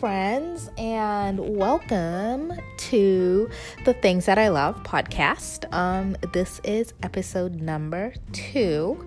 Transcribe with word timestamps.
friends, 0.00 0.70
and 0.78 1.38
welcome 1.58 2.50
to 2.78 3.50
the 3.84 3.92
Things 3.92 4.24
That 4.24 4.38
I 4.38 4.48
Love 4.48 4.82
podcast. 4.82 5.70
Um, 5.74 6.16
this 6.32 6.58
is 6.64 6.94
episode 7.02 7.56
number 7.56 8.14
two, 8.32 9.06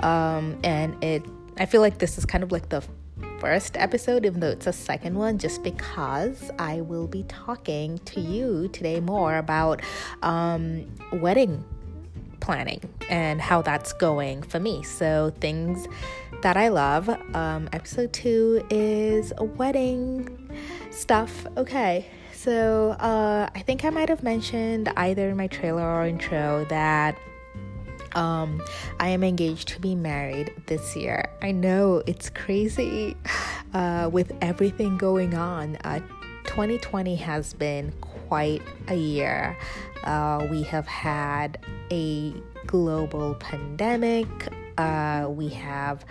um, 0.00 0.58
and 0.64 0.96
it. 1.04 1.22
I 1.58 1.66
feel 1.66 1.82
like 1.82 1.98
this 1.98 2.16
is 2.16 2.24
kind 2.24 2.42
of 2.42 2.52
like 2.52 2.70
the 2.70 2.82
first 3.38 3.76
episode, 3.76 4.24
even 4.24 4.40
though 4.40 4.48
it's 4.48 4.66
a 4.66 4.72
second 4.72 5.14
one, 5.14 5.36
just 5.36 5.62
because 5.62 6.50
I 6.58 6.80
will 6.80 7.06
be 7.06 7.24
talking 7.24 7.98
to 8.06 8.18
you 8.22 8.68
today 8.68 8.98
more 8.98 9.36
about 9.36 9.82
um, 10.22 10.90
wedding 11.12 11.62
planning 12.40 12.80
and 13.10 13.42
how 13.42 13.60
that's 13.60 13.92
going 13.92 14.42
for 14.42 14.58
me. 14.58 14.82
So, 14.84 15.34
things 15.38 15.86
that 16.42 16.56
I 16.56 16.68
love. 16.68 17.08
Um, 17.34 17.68
episode 17.72 18.12
two 18.12 18.66
is 18.70 19.32
a 19.36 19.44
wedding 19.44 20.39
stuff. 20.90 21.46
Okay, 21.56 22.06
so 22.32 22.90
uh, 23.00 23.48
I 23.54 23.60
think 23.60 23.84
I 23.84 23.90
might 23.90 24.08
have 24.08 24.22
mentioned 24.22 24.88
either 24.96 25.28
in 25.28 25.36
my 25.36 25.46
trailer 25.46 25.82
or 25.82 26.06
intro 26.06 26.64
that 26.70 27.16
um, 28.14 28.62
I 28.98 29.08
am 29.08 29.22
engaged 29.22 29.68
to 29.68 29.80
be 29.80 29.94
married 29.94 30.52
this 30.66 30.96
year. 30.96 31.28
I 31.42 31.52
know 31.52 32.02
it's 32.06 32.30
crazy 32.30 33.16
uh, 33.74 34.10
with 34.12 34.32
everything 34.40 34.98
going 34.98 35.34
on. 35.34 35.76
Uh, 35.84 36.00
2020 36.44 37.14
has 37.16 37.54
been 37.54 37.92
quite 38.00 38.62
a 38.88 38.96
year. 38.96 39.56
Uh, 40.04 40.46
we 40.50 40.62
have 40.64 40.86
had 40.86 41.58
a 41.92 42.34
global 42.66 43.34
pandemic. 43.34 44.26
Uh, 44.78 45.26
we 45.28 45.48
have 45.48 46.04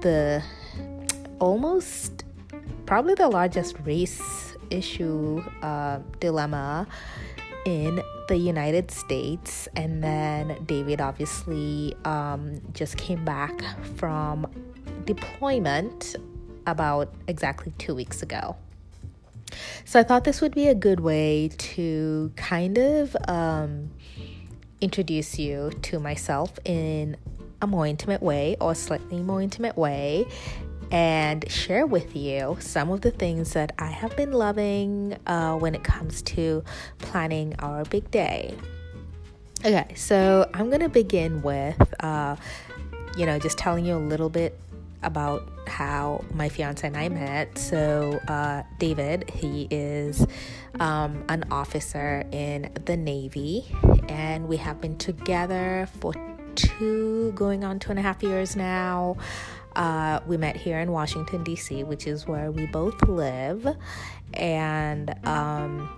the 0.00 0.42
almost 1.38 2.24
probably 2.90 3.14
the 3.14 3.28
largest 3.28 3.76
race 3.84 4.56
issue 4.68 5.40
uh, 5.62 6.00
dilemma 6.18 6.88
in 7.64 8.02
the 8.26 8.36
United 8.36 8.90
States. 8.90 9.68
And 9.76 10.02
then 10.02 10.58
David 10.66 11.00
obviously 11.00 11.94
um, 12.04 12.60
just 12.72 12.96
came 12.96 13.24
back 13.24 13.62
from 13.94 14.44
deployment 15.04 16.16
about 16.66 17.14
exactly 17.28 17.72
two 17.78 17.94
weeks 17.94 18.24
ago. 18.24 18.56
So 19.84 20.00
I 20.00 20.02
thought 20.02 20.24
this 20.24 20.40
would 20.40 20.56
be 20.56 20.66
a 20.66 20.74
good 20.74 20.98
way 20.98 21.50
to 21.76 22.32
kind 22.34 22.76
of 22.76 23.16
um, 23.28 23.92
introduce 24.80 25.38
you 25.38 25.70
to 25.82 26.00
myself 26.00 26.58
in 26.64 27.16
a 27.62 27.68
more 27.68 27.86
intimate 27.86 28.20
way 28.20 28.56
or 28.60 28.74
slightly 28.74 29.22
more 29.22 29.40
intimate 29.40 29.76
way 29.76 30.26
and 30.90 31.48
share 31.50 31.86
with 31.86 32.16
you 32.16 32.56
some 32.60 32.90
of 32.90 33.00
the 33.00 33.10
things 33.10 33.52
that 33.52 33.72
I 33.78 33.86
have 33.86 34.16
been 34.16 34.32
loving 34.32 35.16
uh, 35.26 35.56
when 35.56 35.74
it 35.74 35.84
comes 35.84 36.22
to 36.22 36.64
planning 36.98 37.54
our 37.58 37.84
big 37.84 38.10
day. 38.10 38.54
Okay, 39.64 39.94
so 39.94 40.48
I'm 40.54 40.70
gonna 40.70 40.88
begin 40.88 41.42
with, 41.42 41.94
uh, 42.02 42.36
you 43.16 43.26
know, 43.26 43.38
just 43.38 43.58
telling 43.58 43.84
you 43.84 43.94
a 43.94 43.98
little 43.98 44.30
bit 44.30 44.58
about 45.02 45.48
how 45.66 46.24
my 46.34 46.48
fiance 46.48 46.86
and 46.86 46.96
I 46.96 47.08
met. 47.08 47.56
So, 47.56 48.18
uh, 48.28 48.62
David, 48.78 49.30
he 49.30 49.68
is 49.70 50.26
um, 50.78 51.24
an 51.28 51.44
officer 51.50 52.24
in 52.32 52.70
the 52.86 52.96
Navy, 52.96 53.66
and 54.08 54.48
we 54.48 54.56
have 54.58 54.80
been 54.80 54.96
together 54.98 55.88
for 56.00 56.14
two, 56.54 57.32
going 57.34 57.64
on 57.64 57.78
two 57.78 57.90
and 57.90 57.98
a 57.98 58.02
half 58.02 58.22
years 58.22 58.56
now. 58.56 59.16
Uh, 59.76 60.20
we 60.26 60.36
met 60.36 60.56
here 60.56 60.78
in 60.80 60.90
Washington, 60.92 61.44
D.C., 61.44 61.84
which 61.84 62.06
is 62.06 62.26
where 62.26 62.50
we 62.50 62.66
both 62.66 63.00
live. 63.02 63.76
And 64.34 65.14
um, 65.26 65.88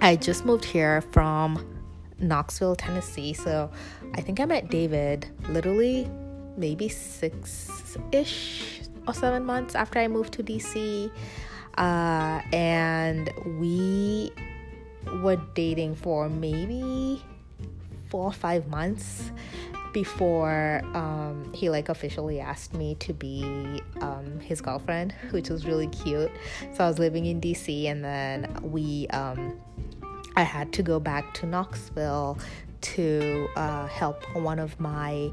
I 0.00 0.16
just 0.16 0.44
moved 0.44 0.64
here 0.64 1.00
from 1.00 1.82
Knoxville, 2.18 2.76
Tennessee. 2.76 3.32
So 3.32 3.70
I 4.14 4.20
think 4.20 4.40
I 4.40 4.44
met 4.44 4.70
David 4.70 5.26
literally 5.48 6.08
maybe 6.56 6.88
six 6.88 7.96
ish 8.12 8.82
or 9.06 9.14
seven 9.14 9.44
months 9.44 9.74
after 9.74 9.98
I 9.98 10.08
moved 10.08 10.32
to 10.34 10.42
DC. 10.42 11.10
Uh, 11.76 12.40
and 12.52 13.30
we 13.58 14.32
were 15.22 15.40
dating 15.54 15.94
for 15.94 16.28
maybe 16.28 17.22
four 18.08 18.24
or 18.24 18.32
five 18.32 18.68
months 18.68 19.30
before 19.92 20.82
um, 20.94 21.52
he 21.54 21.70
like 21.70 21.88
officially 21.88 22.40
asked 22.40 22.74
me 22.74 22.94
to 22.96 23.12
be 23.12 23.80
um, 24.00 24.40
his 24.40 24.60
girlfriend, 24.60 25.14
which 25.30 25.48
was 25.48 25.66
really 25.66 25.88
cute. 25.88 26.30
So 26.74 26.84
I 26.84 26.88
was 26.88 26.98
living 26.98 27.26
in 27.26 27.40
DC, 27.40 27.86
and 27.86 28.04
then 28.04 28.54
we 28.62 29.06
um, 29.08 29.58
I 30.36 30.42
had 30.42 30.72
to 30.74 30.82
go 30.82 30.98
back 30.98 31.34
to 31.34 31.46
Knoxville 31.46 32.38
to 32.80 33.48
uh, 33.56 33.86
help 33.86 34.24
one 34.34 34.58
of 34.58 34.78
my 34.80 35.30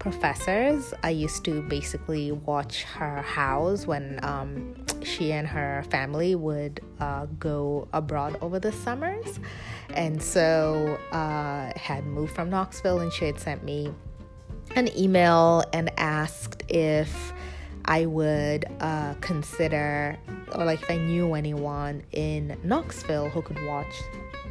professors. 0.00 0.92
I 1.04 1.10
used 1.10 1.44
to 1.44 1.62
basically 1.62 2.32
watch 2.32 2.82
her 2.84 3.22
house 3.22 3.86
when 3.86 4.18
um, 4.24 4.74
she 5.04 5.30
and 5.30 5.46
her 5.46 5.84
family 5.90 6.34
would 6.34 6.80
uh, 6.98 7.26
go 7.38 7.86
abroad 7.92 8.36
over 8.40 8.58
the 8.58 8.72
summers. 8.72 9.38
And 9.90 10.20
so 10.20 10.98
uh, 11.12 11.70
had 11.76 12.04
moved 12.04 12.34
from 12.34 12.50
Knoxville 12.50 12.98
and 12.98 13.12
she 13.12 13.26
had 13.26 13.38
sent 13.38 13.62
me 13.62 13.92
an 14.74 14.88
email 14.98 15.62
and 15.72 15.92
asked 15.98 16.64
if 16.68 17.32
I 17.84 18.06
would 18.06 18.64
uh, 18.80 19.14
consider, 19.20 20.18
or 20.52 20.64
like 20.64 20.82
if 20.82 20.90
I 20.90 20.96
knew 20.96 21.34
anyone 21.34 22.02
in 22.12 22.58
Knoxville 22.62 23.30
who 23.30 23.42
could 23.42 23.62
watch 23.66 23.94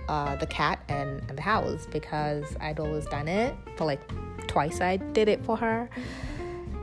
uh, 0.09 0.35
the 0.35 0.47
cat 0.47 0.83
and, 0.89 1.21
and 1.29 1.37
the 1.37 1.41
house 1.41 1.87
because 1.91 2.43
I'd 2.59 2.79
always 2.79 3.05
done 3.05 3.27
it 3.27 3.55
for 3.77 3.85
like 3.85 4.01
twice 4.47 4.81
I 4.81 4.97
did 4.97 5.29
it 5.29 5.45
for 5.45 5.55
her. 5.55 5.87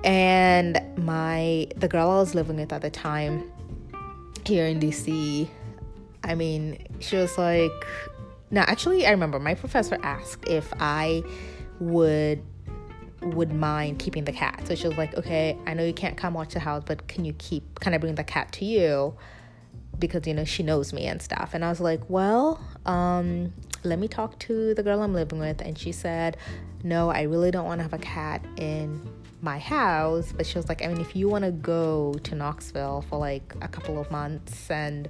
And 0.04 0.80
my 0.96 1.66
the 1.76 1.88
girl 1.88 2.08
I 2.08 2.14
was 2.16 2.34
living 2.34 2.56
with 2.56 2.72
at 2.72 2.82
the 2.82 2.90
time 2.90 3.50
here 4.44 4.66
in 4.66 4.78
DC, 4.78 5.48
I 6.22 6.34
mean, 6.36 6.86
she 7.00 7.16
was 7.16 7.36
like 7.36 7.72
now 8.52 8.64
actually 8.68 9.04
I 9.04 9.10
remember 9.10 9.40
my 9.40 9.54
professor 9.54 9.98
asked 10.02 10.48
if 10.48 10.72
I 10.78 11.24
would 11.80 12.40
would 13.22 13.52
mind 13.52 13.98
keeping 13.98 14.24
the 14.24 14.32
cat. 14.32 14.62
So 14.68 14.76
she 14.76 14.86
was 14.86 14.96
like, 14.96 15.16
"Okay, 15.16 15.58
I 15.66 15.74
know 15.74 15.82
you 15.82 15.92
can't 15.92 16.16
come 16.16 16.34
watch 16.34 16.54
the 16.54 16.60
house, 16.60 16.84
but 16.86 17.08
can 17.08 17.24
you 17.24 17.32
keep 17.32 17.80
kind 17.80 17.96
of 17.96 18.00
bring 18.00 18.14
the 18.14 18.24
cat 18.24 18.52
to 18.52 18.64
you?" 18.64 19.16
Because 19.98 20.26
you 20.26 20.34
know 20.34 20.44
she 20.44 20.62
knows 20.62 20.92
me 20.92 21.06
and 21.06 21.20
stuff. 21.20 21.50
And 21.54 21.64
i 21.64 21.68
was 21.68 21.80
like 21.80 22.00
well 22.08 22.60
um, 22.84 23.52
let 23.82 23.98
me 23.98 24.08
talk 24.08 24.38
to 24.40 24.74
the 24.74 24.82
girl 24.82 25.02
i'm 25.02 25.14
living 25.14 25.38
with. 25.38 25.60
And 25.60 25.78
she 25.78 25.92
said 25.92 26.36
no 26.82 27.10
i 27.10 27.22
really 27.22 27.50
don't 27.50 27.66
want 27.66 27.78
to 27.78 27.82
have 27.82 27.92
a 27.92 27.98
cat 27.98 28.44
in 28.56 29.08
my 29.42 29.58
house. 29.58 30.32
But 30.32 30.46
she 30.46 30.58
was 30.58 30.68
like 30.68 30.82
i 30.84 30.88
mean 30.88 31.00
if 31.00 31.14
you 31.16 31.28
want 31.28 31.44
to 31.44 31.52
go 31.52 32.14
to 32.24 32.34
knoxville 32.34 33.02
for 33.08 33.18
like 33.18 33.54
a 33.60 33.68
couple 33.68 34.00
of 34.00 34.10
months 34.10 34.70
and 34.70 35.08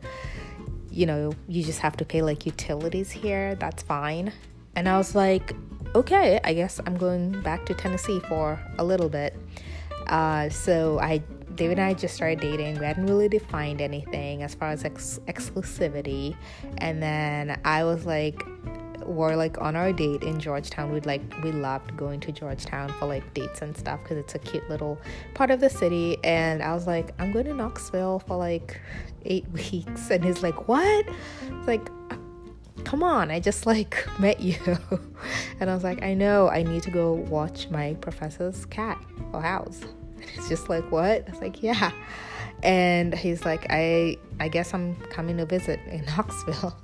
you 0.90 1.06
know 1.06 1.32
you 1.48 1.62
just 1.62 1.80
have 1.80 1.96
to 1.98 2.04
pay 2.04 2.22
like 2.22 2.46
utilities 2.46 3.10
here 3.10 3.54
that's 3.56 3.82
fine. 3.82 4.32
And 4.74 4.88
i 4.88 4.96
was 4.98 5.14
like 5.14 5.54
okay 5.94 6.40
i 6.44 6.52
guess 6.52 6.80
i'm 6.84 6.96
going 6.98 7.40
back 7.42 7.64
to 7.66 7.74
tennessee 7.74 8.20
for 8.28 8.60
a 8.78 8.84
little 8.84 9.08
bit. 9.08 9.36
Uh, 10.06 10.48
so 10.48 10.98
i 11.00 11.20
David 11.56 11.78
and 11.78 11.88
I 11.88 11.94
just 11.94 12.14
started 12.14 12.40
dating. 12.40 12.78
We 12.78 12.84
hadn't 12.84 13.06
really 13.06 13.28
defined 13.28 13.80
anything 13.80 14.42
as 14.42 14.54
far 14.54 14.70
as 14.70 14.84
ex- 14.84 15.20
exclusivity. 15.26 16.36
And 16.78 17.02
then 17.02 17.58
I 17.64 17.84
was 17.84 18.06
like, 18.06 18.42
we're 19.04 19.36
like 19.36 19.60
on 19.60 19.76
our 19.76 19.92
date 19.92 20.22
in 20.22 20.38
Georgetown. 20.38 20.92
We'd 20.92 21.06
like 21.06 21.22
we 21.42 21.52
loved 21.52 21.96
going 21.96 22.20
to 22.20 22.32
Georgetown 22.32 22.92
for 22.94 23.06
like 23.06 23.34
dates 23.34 23.62
and 23.62 23.76
stuff 23.76 24.00
because 24.02 24.18
it's 24.18 24.34
a 24.34 24.38
cute 24.38 24.68
little 24.68 25.00
part 25.34 25.50
of 25.50 25.60
the 25.60 25.70
city. 25.70 26.18
And 26.24 26.62
I 26.62 26.74
was 26.74 26.86
like, 26.86 27.14
I'm 27.20 27.32
going 27.32 27.46
to 27.46 27.54
Knoxville 27.54 28.20
for 28.20 28.36
like 28.36 28.80
eight 29.24 29.46
weeks. 29.52 30.10
And 30.10 30.24
he's 30.24 30.42
like, 30.42 30.68
What? 30.68 31.06
It's 31.42 31.66
like 31.66 31.88
come 32.84 33.02
on, 33.02 33.32
I 33.32 33.40
just 33.40 33.66
like 33.66 34.06
met 34.20 34.40
you. 34.40 34.56
and 35.60 35.68
I 35.68 35.74
was 35.74 35.82
like, 35.82 36.02
I 36.02 36.14
know, 36.14 36.48
I 36.48 36.62
need 36.62 36.84
to 36.84 36.90
go 36.90 37.14
watch 37.14 37.68
my 37.68 37.94
professor's 37.94 38.64
cat 38.66 38.98
or 39.32 39.42
house. 39.42 39.80
It's 40.34 40.48
just 40.48 40.68
like, 40.68 40.90
what? 40.90 41.26
I 41.26 41.30
was 41.30 41.40
like, 41.40 41.62
yeah. 41.62 41.92
And 42.62 43.14
he's 43.14 43.44
like, 43.44 43.66
I 43.70 44.16
I 44.40 44.48
guess 44.48 44.72
I'm 44.74 44.96
coming 45.10 45.36
to 45.36 45.46
visit 45.46 45.80
in 45.86 46.04
Knoxville. 46.16 46.76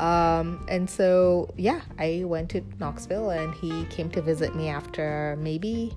um, 0.00 0.66
and 0.68 0.88
so 0.88 1.52
yeah, 1.56 1.80
I 1.98 2.24
went 2.24 2.50
to 2.50 2.62
Knoxville 2.78 3.30
and 3.30 3.54
he 3.54 3.84
came 3.86 4.10
to 4.10 4.22
visit 4.22 4.54
me 4.54 4.68
after 4.68 5.36
maybe 5.40 5.96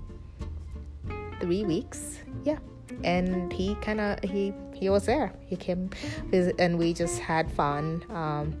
three 1.40 1.64
weeks. 1.64 2.18
Yeah. 2.44 2.58
And 3.04 3.52
he 3.52 3.74
kind 3.76 4.00
of 4.00 4.22
he 4.22 4.54
he 4.74 4.88
was 4.88 5.06
there. 5.06 5.32
He 5.46 5.56
came 5.56 5.90
visit 6.26 6.56
and 6.58 6.78
we 6.78 6.94
just 6.94 7.18
had 7.18 7.50
fun. 7.50 8.04
Um, 8.10 8.56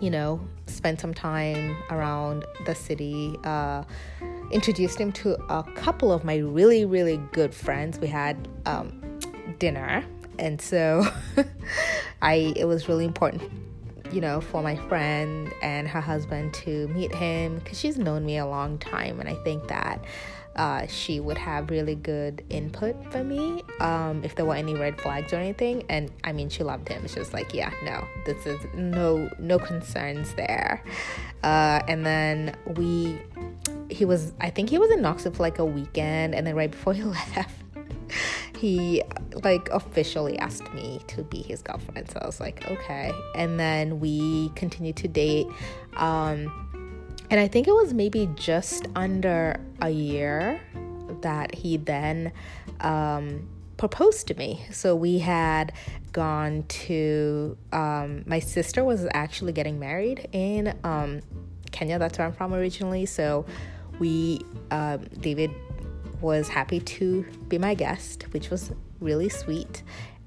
you 0.00 0.10
know, 0.10 0.40
spent 0.66 1.00
some 1.00 1.12
time 1.12 1.76
around 1.90 2.44
the 2.66 2.74
city. 2.74 3.36
Uh, 3.44 3.82
introduced 4.50 4.98
him 4.98 5.12
to 5.12 5.34
a 5.52 5.62
couple 5.74 6.12
of 6.12 6.24
my 6.24 6.36
really, 6.36 6.84
really 6.84 7.18
good 7.32 7.54
friends. 7.54 7.98
We 7.98 8.08
had 8.08 8.48
um, 8.66 9.02
dinner 9.58 10.04
and 10.38 10.60
so 10.60 11.04
I 12.22 12.52
it 12.54 12.64
was 12.64 12.88
really 12.88 13.04
important 13.04 13.42
you 14.12 14.20
know, 14.20 14.40
for 14.40 14.62
my 14.62 14.76
friend 14.88 15.52
and 15.62 15.86
her 15.88 16.00
husband 16.00 16.54
to 16.54 16.88
meet 16.88 17.14
him 17.14 17.58
because 17.58 17.78
she's 17.78 17.98
known 17.98 18.24
me 18.24 18.38
a 18.38 18.46
long 18.46 18.78
time, 18.78 19.20
and 19.20 19.28
I 19.28 19.34
think 19.44 19.68
that 19.68 20.04
uh, 20.56 20.86
she 20.86 21.20
would 21.20 21.38
have 21.38 21.70
really 21.70 21.94
good 21.94 22.44
input 22.50 22.96
for 23.12 23.22
me 23.22 23.62
um, 23.80 24.22
if 24.24 24.34
there 24.34 24.44
were 24.44 24.54
any 24.54 24.74
red 24.74 25.00
flags 25.00 25.32
or 25.32 25.36
anything. 25.36 25.84
And 25.88 26.10
I 26.24 26.32
mean, 26.32 26.48
she 26.48 26.64
loved 26.64 26.88
him. 26.88 27.06
She 27.06 27.18
was 27.18 27.32
like, 27.32 27.54
"Yeah, 27.54 27.72
no, 27.84 28.04
this 28.24 28.46
is 28.46 28.60
no 28.74 29.30
no 29.38 29.58
concerns 29.58 30.34
there." 30.34 30.82
Uh, 31.42 31.80
and 31.86 32.04
then 32.04 32.56
we, 32.76 33.18
he 33.90 34.04
was, 34.04 34.32
I 34.40 34.50
think 34.50 34.70
he 34.70 34.78
was 34.78 34.90
in 34.90 35.02
Knoxville 35.02 35.32
for 35.32 35.42
like 35.42 35.58
a 35.58 35.64
weekend, 35.64 36.34
and 36.34 36.46
then 36.46 36.54
right 36.54 36.70
before 36.70 36.92
he 36.94 37.02
left 37.36 37.50
he 38.58 39.02
like 39.44 39.68
officially 39.70 40.38
asked 40.38 40.72
me 40.74 41.00
to 41.06 41.22
be 41.22 41.42
his 41.42 41.62
girlfriend. 41.62 42.10
So 42.10 42.18
I 42.20 42.26
was 42.26 42.40
like, 42.40 42.68
okay. 42.70 43.12
And 43.34 43.58
then 43.58 44.00
we 44.00 44.50
continued 44.50 44.96
to 44.96 45.08
date. 45.08 45.46
Um, 45.96 46.66
and 47.30 47.38
I 47.38 47.46
think 47.46 47.68
it 47.68 47.72
was 47.72 47.94
maybe 47.94 48.28
just 48.34 48.88
under 48.96 49.60
a 49.80 49.90
year 49.90 50.60
that 51.20 51.54
he 51.54 51.76
then 51.76 52.32
um, 52.80 53.48
proposed 53.76 54.26
to 54.28 54.34
me. 54.34 54.64
So 54.72 54.96
we 54.96 55.18
had 55.18 55.72
gone 56.12 56.64
to, 56.68 57.56
um, 57.72 58.24
my 58.26 58.40
sister 58.40 58.82
was 58.82 59.06
actually 59.12 59.52
getting 59.52 59.78
married 59.78 60.28
in 60.32 60.76
um, 60.84 61.20
Kenya. 61.70 61.98
That's 61.98 62.18
where 62.18 62.26
I'm 62.26 62.32
from 62.32 62.54
originally. 62.54 63.06
So 63.06 63.44
we, 63.98 64.40
um, 64.70 65.04
David 65.20 65.50
was 66.20 66.48
happy 66.48 66.80
to 66.80 67.24
be 67.48 67.58
my 67.58 67.74
guest, 67.74 68.24
which 68.32 68.50
was 68.50 68.72
really 69.00 69.28
sweet. 69.28 69.82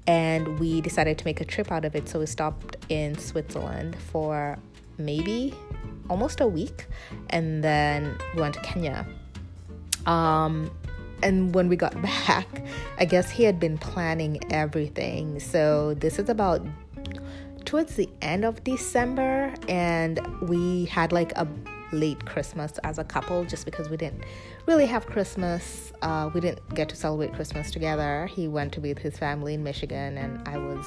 And 0.06 0.58
we 0.58 0.80
decided 0.80 1.18
to 1.18 1.24
make 1.24 1.40
a 1.40 1.44
trip 1.44 1.70
out 1.70 1.84
of 1.84 1.94
it. 1.94 2.08
So 2.08 2.18
we 2.18 2.26
stopped 2.26 2.76
in 2.88 3.16
Switzerland 3.18 3.96
for 3.96 4.58
maybe 4.98 5.54
almost 6.10 6.40
a 6.40 6.46
week. 6.46 6.86
And 7.30 7.62
then 7.62 8.16
we 8.34 8.40
went 8.40 8.54
to 8.54 8.60
Kenya. 8.60 9.06
Um, 10.06 10.70
and 11.22 11.54
when 11.54 11.68
we 11.68 11.76
got 11.76 12.00
back, 12.26 12.48
I 12.98 13.04
guess 13.04 13.30
he 13.30 13.44
had 13.44 13.60
been 13.60 13.78
planning 13.78 14.40
everything. 14.52 15.38
So 15.38 15.94
this 15.94 16.18
is 16.18 16.28
about 16.28 16.66
towards 17.64 17.94
the 17.94 18.08
end 18.20 18.44
of 18.44 18.62
December, 18.64 19.54
and 19.68 20.20
we 20.42 20.84
had 20.86 21.12
like 21.12 21.32
a 21.36 21.46
late 21.92 22.24
Christmas 22.24 22.78
as 22.84 22.98
a 22.98 23.04
couple 23.04 23.44
just 23.44 23.64
because 23.64 23.88
we 23.88 23.96
didn't 23.96 24.24
really 24.66 24.86
have 24.86 25.06
Christmas. 25.06 25.92
Uh, 26.02 26.30
we 26.32 26.40
didn't 26.40 26.74
get 26.74 26.88
to 26.88 26.96
celebrate 26.96 27.32
Christmas 27.34 27.70
together. 27.70 28.26
He 28.26 28.48
went 28.48 28.72
to 28.72 28.80
be 28.80 28.90
with 28.90 29.02
his 29.02 29.18
family 29.18 29.54
in 29.54 29.62
Michigan, 29.62 30.18
and 30.18 30.46
I 30.48 30.58
was 30.58 30.86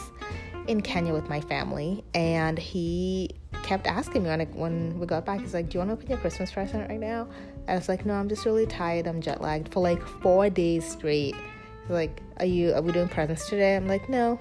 in 0.67 0.81
Kenya 0.81 1.13
with 1.13 1.29
my 1.29 1.41
family. 1.41 2.03
And 2.13 2.57
he 2.57 3.31
kept 3.63 3.87
asking 3.87 4.23
me 4.23 4.29
when, 4.29 4.41
I, 4.41 4.45
when 4.45 4.99
we 4.99 5.05
got 5.05 5.25
back, 5.25 5.39
he's 5.41 5.53
like, 5.53 5.69
Do 5.69 5.75
you 5.75 5.79
want 5.79 5.89
to 5.89 5.93
open 5.93 6.07
your 6.07 6.17
Christmas 6.19 6.51
present 6.51 6.89
right 6.89 6.99
now? 6.99 7.27
And 7.67 7.69
I 7.69 7.75
was 7.75 7.89
like, 7.89 8.05
No, 8.05 8.13
I'm 8.13 8.29
just 8.29 8.45
really 8.45 8.65
tired. 8.65 9.07
I'm 9.07 9.21
jet 9.21 9.41
lagged 9.41 9.71
for 9.71 9.81
like 9.81 10.05
four 10.05 10.49
days 10.49 10.85
straight. 10.85 11.35
He's 11.35 11.91
like, 11.91 12.21
Are 12.37 12.45
you, 12.45 12.73
are 12.73 12.81
we 12.81 12.91
doing 12.91 13.09
presents 13.09 13.49
today? 13.49 13.75
I'm 13.75 13.87
like, 13.87 14.09
No. 14.09 14.39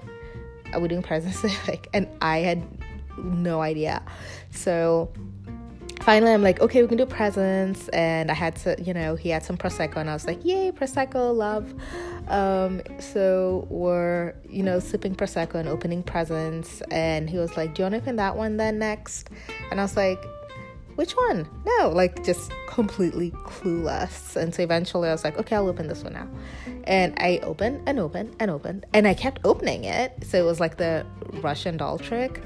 Are 0.73 0.79
we 0.79 0.87
doing 0.87 1.03
presents? 1.03 1.43
like, 1.67 1.87
and 1.93 2.07
I 2.21 2.39
had 2.39 2.63
no 3.17 3.61
idea. 3.61 4.03
So 4.51 5.11
finally 6.01 6.31
i'm 6.31 6.41
like 6.41 6.59
okay 6.61 6.81
we 6.81 6.87
can 6.87 6.97
do 6.97 7.05
presents. 7.05 7.87
And 7.89 8.31
i 8.31 8.33
had 8.33 8.55
to 8.57 8.75
you 8.81 8.93
know 8.93 9.15
he 9.15 9.29
had 9.29 9.43
some 9.43 9.57
prosecco 9.57 9.97
and 9.97 10.09
i 10.09 10.13
was 10.13 10.25
like 10.25 10.43
yay 10.43 10.71
prosecco 10.71 11.35
love. 11.35 11.73
Um, 12.27 12.81
so 12.99 13.67
we're 13.69 14.33
you 14.49 14.63
know 14.63 14.79
sipping 14.79 15.15
prosecco 15.15 15.55
and 15.55 15.69
opening 15.69 16.03
presents. 16.03 16.81
And 16.91 17.29
he 17.29 17.37
was 17.37 17.55
like 17.57 17.75
do 17.75 17.81
you 17.81 17.83
want 17.85 17.93
to 17.93 18.01
open 18.01 18.15
that 18.17 18.35
one 18.35 18.57
then 18.57 18.79
next? 18.79 19.29
And 19.71 19.79
i 19.79 19.83
was 19.83 19.95
like 19.97 20.23
which 20.95 21.11
one? 21.11 21.47
No 21.65 21.89
like 21.89 22.23
just 22.23 22.51
completely 22.67 23.31
clueless. 23.31 24.35
And 24.35 24.53
so 24.53 24.63
eventually 24.63 25.09
i 25.09 25.11
was 25.11 25.23
like 25.23 25.37
okay 25.37 25.55
i'll 25.55 25.67
open 25.67 25.87
this 25.87 26.03
one 26.03 26.13
now. 26.13 26.27
And 26.85 27.13
i 27.17 27.39
opened 27.43 27.81
and 27.87 27.99
opened 27.99 28.35
and 28.39 28.51
opened 28.51 28.85
and 28.93 29.07
i 29.07 29.13
kept 29.13 29.41
opening 29.43 29.85
it. 29.85 30.13
So 30.25 30.37
it 30.37 30.45
was 30.45 30.59
like 30.59 30.77
the 30.77 31.05
russian 31.41 31.77
doll 31.77 31.97
trick 31.97 32.41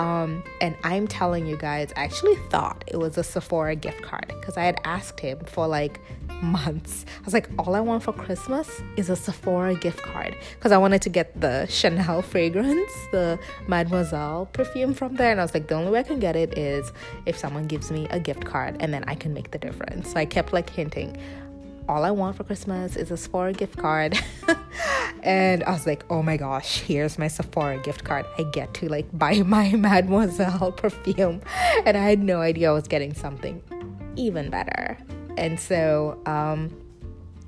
um, 0.00 0.42
and 0.62 0.74
I'm 0.82 1.06
telling 1.06 1.46
you 1.46 1.58
guys, 1.58 1.92
I 1.94 2.04
actually 2.04 2.36
thought 2.48 2.84
it 2.86 2.96
was 2.96 3.18
a 3.18 3.22
Sephora 3.22 3.76
gift 3.76 4.00
card 4.00 4.28
because 4.28 4.56
I 4.56 4.62
had 4.62 4.80
asked 4.84 5.20
him 5.20 5.40
for 5.40 5.66
like 5.66 6.00
months. 6.40 7.04
I 7.18 7.24
was 7.26 7.34
like, 7.34 7.50
all 7.58 7.74
I 7.74 7.80
want 7.80 8.02
for 8.02 8.14
Christmas 8.14 8.80
is 8.96 9.10
a 9.10 9.16
Sephora 9.16 9.74
gift 9.74 10.00
card 10.00 10.34
because 10.54 10.72
I 10.72 10.78
wanted 10.78 11.02
to 11.02 11.10
get 11.10 11.38
the 11.38 11.66
Chanel 11.66 12.22
fragrance, 12.32 12.90
the 13.12 13.38
Mademoiselle 13.68 14.46
perfume 14.54 14.94
from 14.94 15.16
there. 15.16 15.32
And 15.32 15.38
I 15.38 15.44
was 15.44 15.52
like, 15.52 15.68
the 15.68 15.74
only 15.74 15.90
way 15.90 16.00
I 16.00 16.04
can 16.04 16.18
get 16.18 16.34
it 16.34 16.56
is 16.56 16.90
if 17.26 17.36
someone 17.36 17.66
gives 17.66 17.90
me 17.90 18.08
a 18.08 18.18
gift 18.18 18.46
card 18.46 18.78
and 18.80 18.94
then 18.94 19.04
I 19.06 19.14
can 19.14 19.34
make 19.34 19.50
the 19.50 19.58
difference. 19.58 20.12
So 20.12 20.16
I 20.16 20.24
kept 20.24 20.54
like 20.54 20.70
hinting, 20.70 21.14
all 21.88 22.04
I 22.04 22.10
want 22.10 22.36
for 22.36 22.44
Christmas 22.44 22.96
is 22.96 23.10
a 23.10 23.16
Sephora 23.16 23.52
gift 23.52 23.76
card. 23.76 24.18
and 25.22 25.62
I 25.64 25.72
was 25.72 25.86
like, 25.86 26.04
oh 26.10 26.22
my 26.22 26.36
gosh, 26.36 26.80
here's 26.80 27.18
my 27.18 27.28
Sephora 27.28 27.78
gift 27.78 28.04
card. 28.04 28.26
I 28.38 28.44
get 28.44 28.72
to 28.74 28.88
like 28.88 29.06
buy 29.16 29.42
my 29.46 29.72
Mademoiselle 29.72 30.72
perfume. 30.72 31.42
And 31.84 31.96
I 31.96 32.08
had 32.08 32.22
no 32.22 32.40
idea 32.40 32.70
I 32.70 32.74
was 32.74 32.88
getting 32.88 33.14
something 33.14 33.62
even 34.16 34.50
better. 34.50 34.98
And 35.36 35.58
so, 35.58 36.20
um, 36.26 36.74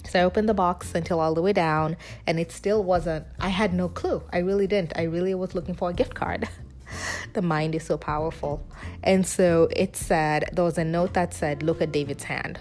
so 0.08 0.20
I 0.20 0.24
opened 0.24 0.48
the 0.48 0.54
box 0.54 0.94
until 0.94 1.20
all 1.20 1.34
the 1.34 1.42
way 1.42 1.52
down, 1.52 1.96
and 2.26 2.40
it 2.40 2.50
still 2.50 2.82
wasn't, 2.82 3.26
I 3.40 3.48
had 3.48 3.72
no 3.72 3.88
clue. 3.88 4.22
I 4.32 4.38
really 4.38 4.66
didn't. 4.66 4.92
I 4.96 5.02
really 5.02 5.34
was 5.34 5.54
looking 5.54 5.74
for 5.74 5.90
a 5.90 5.92
gift 5.92 6.14
card. 6.14 6.48
the 7.34 7.42
mind 7.42 7.74
is 7.74 7.84
so 7.84 7.96
powerful. 7.96 8.66
And 9.02 9.26
so 9.26 9.68
it 9.74 9.96
said, 9.96 10.50
there 10.52 10.64
was 10.64 10.78
a 10.78 10.84
note 10.84 11.14
that 11.14 11.34
said, 11.34 11.62
look 11.62 11.80
at 11.80 11.92
David's 11.92 12.24
hand. 12.24 12.58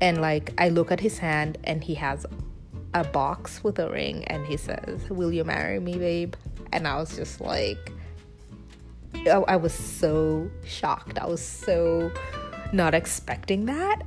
And 0.00 0.20
like, 0.20 0.52
I 0.58 0.68
look 0.68 0.90
at 0.90 1.00
his 1.00 1.18
hand, 1.18 1.58
and 1.64 1.84
he 1.84 1.94
has 1.94 2.26
a 2.94 3.04
box 3.04 3.62
with 3.62 3.78
a 3.78 3.90
ring 3.90 4.24
and 4.24 4.46
he 4.46 4.56
says, 4.56 5.08
Will 5.10 5.32
you 5.32 5.44
marry 5.44 5.78
me, 5.80 5.96
babe? 5.96 6.34
And 6.72 6.86
I 6.86 6.96
was 6.96 7.16
just 7.16 7.40
like, 7.40 7.92
I 9.26 9.56
was 9.56 9.74
so 9.74 10.50
shocked. 10.64 11.18
I 11.18 11.26
was 11.26 11.44
so 11.44 12.10
not 12.72 12.94
expecting 12.94 13.66
that. 13.66 14.02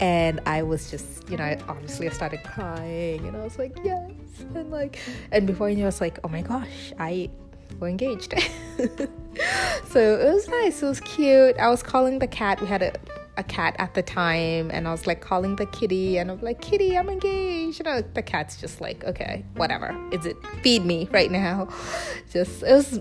And 0.00 0.40
I 0.46 0.62
was 0.62 0.90
just, 0.90 1.28
you 1.28 1.36
know, 1.36 1.44
I, 1.44 1.58
obviously 1.68 2.08
I 2.08 2.12
started 2.12 2.42
crying 2.42 3.26
and 3.26 3.36
I 3.36 3.44
was 3.44 3.58
like, 3.58 3.78
yes. 3.84 4.10
And 4.54 4.70
like, 4.70 4.98
and 5.30 5.46
before 5.46 5.68
you 5.68 5.76
know, 5.76 5.82
I 5.82 5.86
was 5.86 6.00
like, 6.00 6.18
oh 6.24 6.28
my 6.28 6.42
gosh, 6.42 6.92
I, 6.98 7.30
we're 7.78 7.88
engaged. 7.88 8.32
so 8.78 10.18
it 10.18 10.32
was 10.32 10.48
nice. 10.48 10.82
It 10.82 10.86
was 10.86 11.00
cute. 11.00 11.56
I 11.58 11.68
was 11.68 11.82
calling 11.82 12.18
the 12.18 12.26
cat. 12.26 12.60
We 12.60 12.66
had 12.66 12.82
a 12.82 12.92
a 13.40 13.42
cat 13.42 13.74
at 13.78 13.94
the 13.94 14.02
time 14.02 14.70
and 14.70 14.86
I 14.86 14.92
was 14.92 15.06
like 15.06 15.20
calling 15.20 15.56
the 15.56 15.66
kitty 15.66 16.18
and 16.18 16.30
I'm 16.30 16.40
like, 16.40 16.60
Kitty, 16.60 16.96
I'm 16.96 17.08
engaged. 17.08 17.80
You 17.80 17.84
know, 17.84 18.02
the 18.02 18.22
cat's 18.22 18.60
just 18.60 18.80
like, 18.80 19.02
okay, 19.04 19.44
whatever. 19.54 19.98
Is 20.12 20.26
it 20.26 20.36
feed 20.62 20.84
me 20.84 21.08
right 21.10 21.30
now? 21.30 21.68
Just 22.32 22.62
it 22.62 22.72
was 22.72 23.00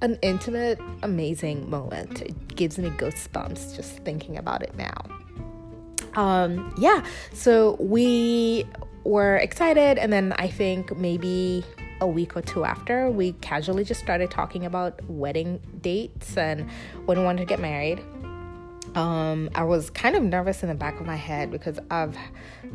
an 0.00 0.18
intimate, 0.22 0.80
amazing 1.02 1.68
moment. 1.68 2.22
It 2.22 2.56
gives 2.56 2.78
me 2.78 2.88
goosebumps 2.90 3.76
just 3.76 3.98
thinking 3.98 4.38
about 4.38 4.62
it 4.62 4.74
now. 4.76 4.96
Um, 6.14 6.74
yeah, 6.78 7.04
so 7.34 7.76
we 7.78 8.64
were 9.04 9.36
excited, 9.36 9.98
and 9.98 10.10
then 10.10 10.32
I 10.38 10.48
think 10.48 10.96
maybe 10.96 11.62
a 12.00 12.06
week 12.06 12.34
or 12.34 12.40
two 12.40 12.64
after, 12.64 13.10
we 13.10 13.32
casually 13.42 13.84
just 13.84 14.00
started 14.00 14.30
talking 14.30 14.64
about 14.64 15.04
wedding 15.04 15.60
dates 15.82 16.38
and 16.38 16.68
when 17.04 17.18
we 17.18 17.24
wanted 17.24 17.40
to 17.40 17.44
get 17.44 17.60
married 17.60 18.02
um, 18.94 19.50
I 19.54 19.62
was 19.62 19.90
kind 19.90 20.16
of 20.16 20.22
nervous 20.22 20.62
in 20.62 20.68
the 20.68 20.74
back 20.74 21.00
of 21.00 21.06
my 21.06 21.16
head 21.16 21.50
because 21.50 21.78
I've 21.90 22.16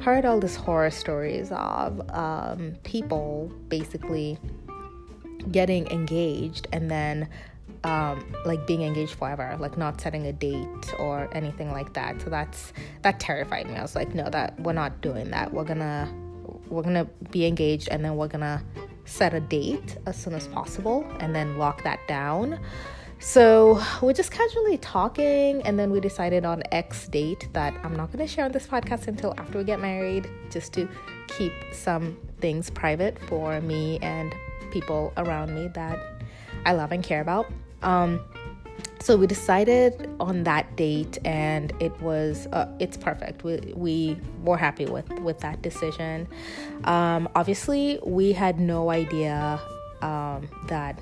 heard 0.02 0.26
all 0.26 0.40
these 0.40 0.56
horror 0.56 0.92
stories 0.92 1.52
of 1.52 2.02
um, 2.12 2.76
people 2.84 3.52
basically 3.68 4.38
getting 5.52 5.88
engaged 5.92 6.68
and 6.72 6.90
then 6.90 7.30
um, 7.84 8.26
like 8.46 8.66
being 8.66 8.82
engaged 8.82 9.14
forever, 9.14 9.56
like 9.60 9.78
not 9.78 10.02
setting 10.02 10.26
a 10.26 10.34
date 10.34 10.94
or 10.98 11.30
anything 11.34 11.72
like 11.72 11.94
that. 11.94 12.22
So 12.22 12.30
that's 12.30 12.74
that 13.04 13.20
terrified 13.20 13.68
me. 13.68 13.76
I 13.76 13.82
was 13.82 13.96
like, 13.96 14.16
no, 14.16 14.30
that 14.30 14.60
we're 14.60 14.74
not 14.74 15.02
doing 15.02 15.30
that. 15.32 15.54
We're 15.54 15.66
gonna 15.66 16.12
we're 16.68 16.82
gonna 16.82 17.06
be 17.30 17.46
engaged 17.46 17.90
and 17.90 18.04
then 18.04 18.16
we're 18.16 18.28
gonna 18.28 18.64
set 19.06 19.34
a 19.34 19.40
date 19.40 19.98
as 20.08 20.16
soon 20.16 20.34
as 20.34 20.48
possible 20.48 21.06
and 21.20 21.36
then 21.36 21.58
lock 21.58 21.84
that 21.84 22.00
down. 22.08 22.60
So 23.20 23.82
we're 24.02 24.14
just 24.14 24.32
casually 24.32 24.78
talking, 24.78 25.62
and 25.64 25.80
then 25.80 25.92
we 25.92 26.00
decided 26.00 26.46
on 26.46 26.64
X 26.72 27.08
date 27.08 27.50
that 27.54 27.74
I'm 27.84 27.96
not 27.96 28.12
going 28.12 28.26
to 28.26 28.28
share 28.28 28.46
on 28.46 28.52
this 28.52 28.68
podcast 28.68 29.08
until 29.08 29.34
after 29.38 29.58
we 29.58 29.64
get 29.64 29.80
married, 29.80 30.30
just 30.50 30.74
to 30.74 30.88
keep 31.28 31.54
some 31.72 32.18
things 32.40 32.70
private 32.70 33.18
for 33.28 33.62
me 33.62 34.00
and 34.02 34.34
people 34.72 35.14
around 35.18 35.56
me 35.56 35.70
that 35.70 36.00
I 36.66 36.74
love 36.74 36.92
and 36.92 37.04
care 37.04 37.22
about. 37.22 37.52
Um, 37.82 38.22
so 39.00 39.16
we 39.16 39.28
decided 39.28 40.10
on 40.20 40.44
that 40.44 40.76
date 40.76 41.20
and 41.26 41.72
it 41.80 42.00
was 42.02 42.48
uh, 42.48 42.68
it's 42.80 42.98
perfect 42.98 43.44
we, 43.44 43.58
we 43.76 44.18
were 44.44 44.58
happy 44.58 44.86
with 44.86 45.08
with 45.20 45.40
that 45.42 45.62
decision 45.62 46.28
um, 46.86 47.30
obviously 47.36 48.00
we 48.04 48.32
had 48.32 48.60
no 48.60 48.90
idea 48.90 49.62
um, 50.02 50.50
that 50.68 51.00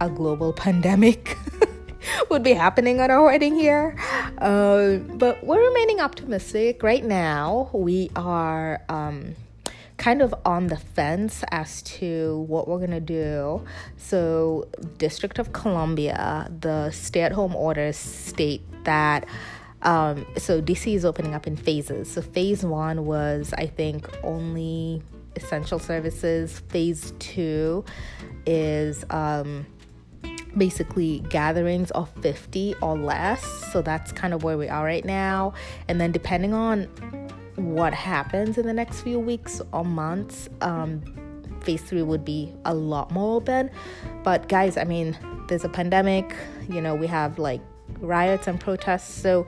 a 0.00 0.08
global 0.08 0.52
pandemic 0.52 1.36
would 2.30 2.42
be 2.42 2.52
happening 2.52 3.00
at 3.00 3.10
our 3.10 3.24
wedding 3.24 3.54
here 3.54 3.96
uh, 4.38 4.96
but 4.96 5.42
we're 5.44 5.64
remaining 5.68 6.00
optimistic 6.00 6.82
right 6.82 7.04
now 7.04 7.70
we 7.72 8.10
are 8.16 8.82
um, 8.88 9.34
kind 10.02 10.20
of 10.20 10.34
on 10.44 10.66
the 10.66 10.76
fence 10.76 11.44
as 11.52 11.80
to 11.82 12.44
what 12.48 12.66
we're 12.66 12.80
gonna 12.80 12.98
do. 12.98 13.62
So, 13.96 14.66
District 14.98 15.38
of 15.38 15.52
Columbia, 15.52 16.50
the 16.60 16.90
stay-at-home 16.90 17.54
orders 17.54 17.96
state 17.96 18.62
that. 18.82 19.26
Um, 19.82 20.26
so 20.36 20.60
DC 20.62 20.94
is 20.94 21.04
opening 21.04 21.34
up 21.34 21.46
in 21.48 21.56
phases. 21.56 22.10
So 22.10 22.22
phase 22.22 22.64
one 22.64 23.04
was, 23.04 23.52
I 23.58 23.66
think, 23.66 24.08
only 24.22 25.02
essential 25.36 25.78
services. 25.78 26.60
Phase 26.68 27.12
two 27.18 27.84
is 28.46 29.04
um, 29.10 29.66
basically 30.56 31.20
gatherings 31.28 31.90
of 31.92 32.10
50 32.22 32.74
or 32.82 32.96
less. 32.96 33.44
So 33.72 33.82
that's 33.82 34.12
kind 34.12 34.34
of 34.34 34.42
where 34.42 34.58
we 34.58 34.68
are 34.68 34.84
right 34.84 35.04
now. 35.04 35.54
And 35.88 36.00
then 36.00 36.12
depending 36.12 36.54
on 36.54 36.84
what 37.56 37.94
happens 37.94 38.58
in 38.58 38.66
the 38.66 38.72
next 38.72 39.02
few 39.02 39.18
weeks 39.18 39.60
or 39.72 39.84
months, 39.84 40.48
um, 40.60 41.02
phase 41.60 41.82
three 41.82 42.02
would 42.02 42.24
be 42.24 42.52
a 42.64 42.74
lot 42.74 43.10
more 43.10 43.36
open. 43.36 43.70
But 44.22 44.48
guys, 44.48 44.76
I 44.76 44.84
mean, 44.84 45.16
there's 45.48 45.64
a 45.64 45.68
pandemic, 45.68 46.34
you 46.68 46.80
know, 46.80 46.94
we 46.94 47.06
have 47.06 47.38
like 47.38 47.60
riots 48.00 48.46
and 48.46 48.60
protests. 48.60 49.12
So 49.12 49.46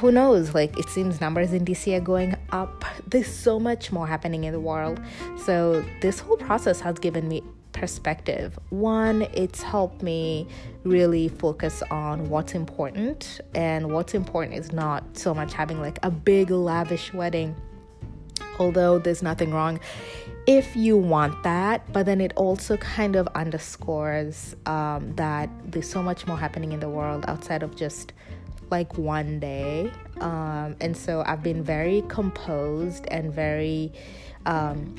who 0.00 0.12
knows? 0.12 0.54
Like, 0.54 0.78
it 0.78 0.88
seems 0.88 1.20
numbers 1.20 1.52
in 1.52 1.64
DC 1.64 1.96
are 1.96 2.00
going 2.00 2.36
up. 2.50 2.84
There's 3.06 3.32
so 3.32 3.58
much 3.58 3.92
more 3.92 4.06
happening 4.06 4.44
in 4.44 4.52
the 4.52 4.60
world. 4.60 5.00
So, 5.44 5.84
this 6.00 6.18
whole 6.20 6.36
process 6.36 6.80
has 6.80 6.98
given 6.98 7.28
me 7.28 7.42
perspective. 7.72 8.58
One, 8.70 9.22
it's 9.32 9.62
helped 9.62 10.02
me 10.02 10.46
really 10.84 11.28
focus 11.28 11.82
on 11.90 12.28
what's 12.28 12.54
important, 12.54 13.40
and 13.54 13.92
what's 13.92 14.14
important 14.14 14.56
is 14.58 14.72
not 14.72 15.16
so 15.16 15.34
much 15.34 15.54
having 15.54 15.80
like 15.80 15.98
a 16.02 16.10
big, 16.10 16.50
lavish 16.50 17.12
wedding, 17.12 17.56
although 18.58 18.98
there's 18.98 19.22
nothing 19.22 19.52
wrong 19.52 19.80
if 20.46 20.74
you 20.74 20.96
want 20.96 21.42
that, 21.44 21.90
but 21.92 22.06
then 22.06 22.20
it 22.20 22.32
also 22.34 22.76
kind 22.78 23.14
of 23.14 23.28
underscores 23.28 24.56
um, 24.66 25.14
that 25.14 25.48
there's 25.64 25.88
so 25.88 26.02
much 26.02 26.26
more 26.26 26.36
happening 26.36 26.72
in 26.72 26.80
the 26.80 26.88
world 26.88 27.24
outside 27.28 27.62
of 27.62 27.76
just 27.76 28.12
like 28.72 28.96
one 28.96 29.38
day. 29.38 29.92
Um, 30.20 30.74
and 30.80 30.96
so 30.96 31.22
I've 31.26 31.42
been 31.42 31.62
very 31.62 32.02
composed 32.08 33.06
and 33.08 33.32
very 33.32 33.92
um, 34.46 34.96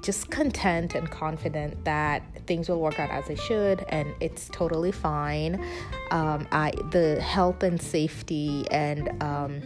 just 0.00 0.30
content 0.30 0.94
and 0.94 1.10
confident 1.10 1.84
that 1.84 2.22
things 2.46 2.68
will 2.68 2.80
work 2.80 2.98
out 2.98 3.10
as 3.10 3.26
they 3.26 3.34
should 3.34 3.84
and 3.88 4.12
it's 4.20 4.48
totally 4.48 4.90
fine 4.90 5.64
um, 6.10 6.46
I, 6.50 6.72
the 6.90 7.20
health 7.20 7.62
and 7.62 7.80
safety 7.80 8.66
and 8.72 9.22
um, 9.22 9.62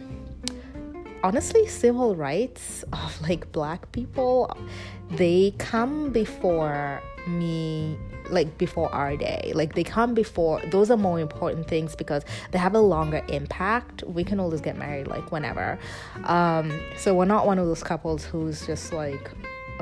honestly 1.23 1.65
civil 1.65 2.15
rights 2.15 2.83
of 2.93 3.19
like 3.21 3.51
black 3.51 3.91
people 3.91 4.55
they 5.09 5.55
come 5.57 6.11
before 6.11 7.01
me 7.27 7.97
like 8.29 8.57
before 8.57 8.93
our 8.93 9.15
day 9.15 9.51
like 9.55 9.75
they 9.75 9.83
come 9.83 10.13
before 10.13 10.61
those 10.71 10.91
are 10.91 10.97
more 10.97 11.19
important 11.19 11.67
things 11.67 11.95
because 11.95 12.23
they 12.51 12.59
have 12.59 12.75
a 12.75 12.79
longer 12.79 13.23
impact 13.29 14.03
we 14.03 14.23
can 14.23 14.39
always 14.39 14.61
get 14.61 14.77
married 14.77 15.07
like 15.07 15.31
whenever 15.31 15.79
um 16.25 16.77
so 16.97 17.13
we're 17.13 17.25
not 17.25 17.45
one 17.45 17.57
of 17.57 17.65
those 17.65 17.83
couples 17.83 18.25
who's 18.25 18.65
just 18.65 18.91
like 18.91 19.31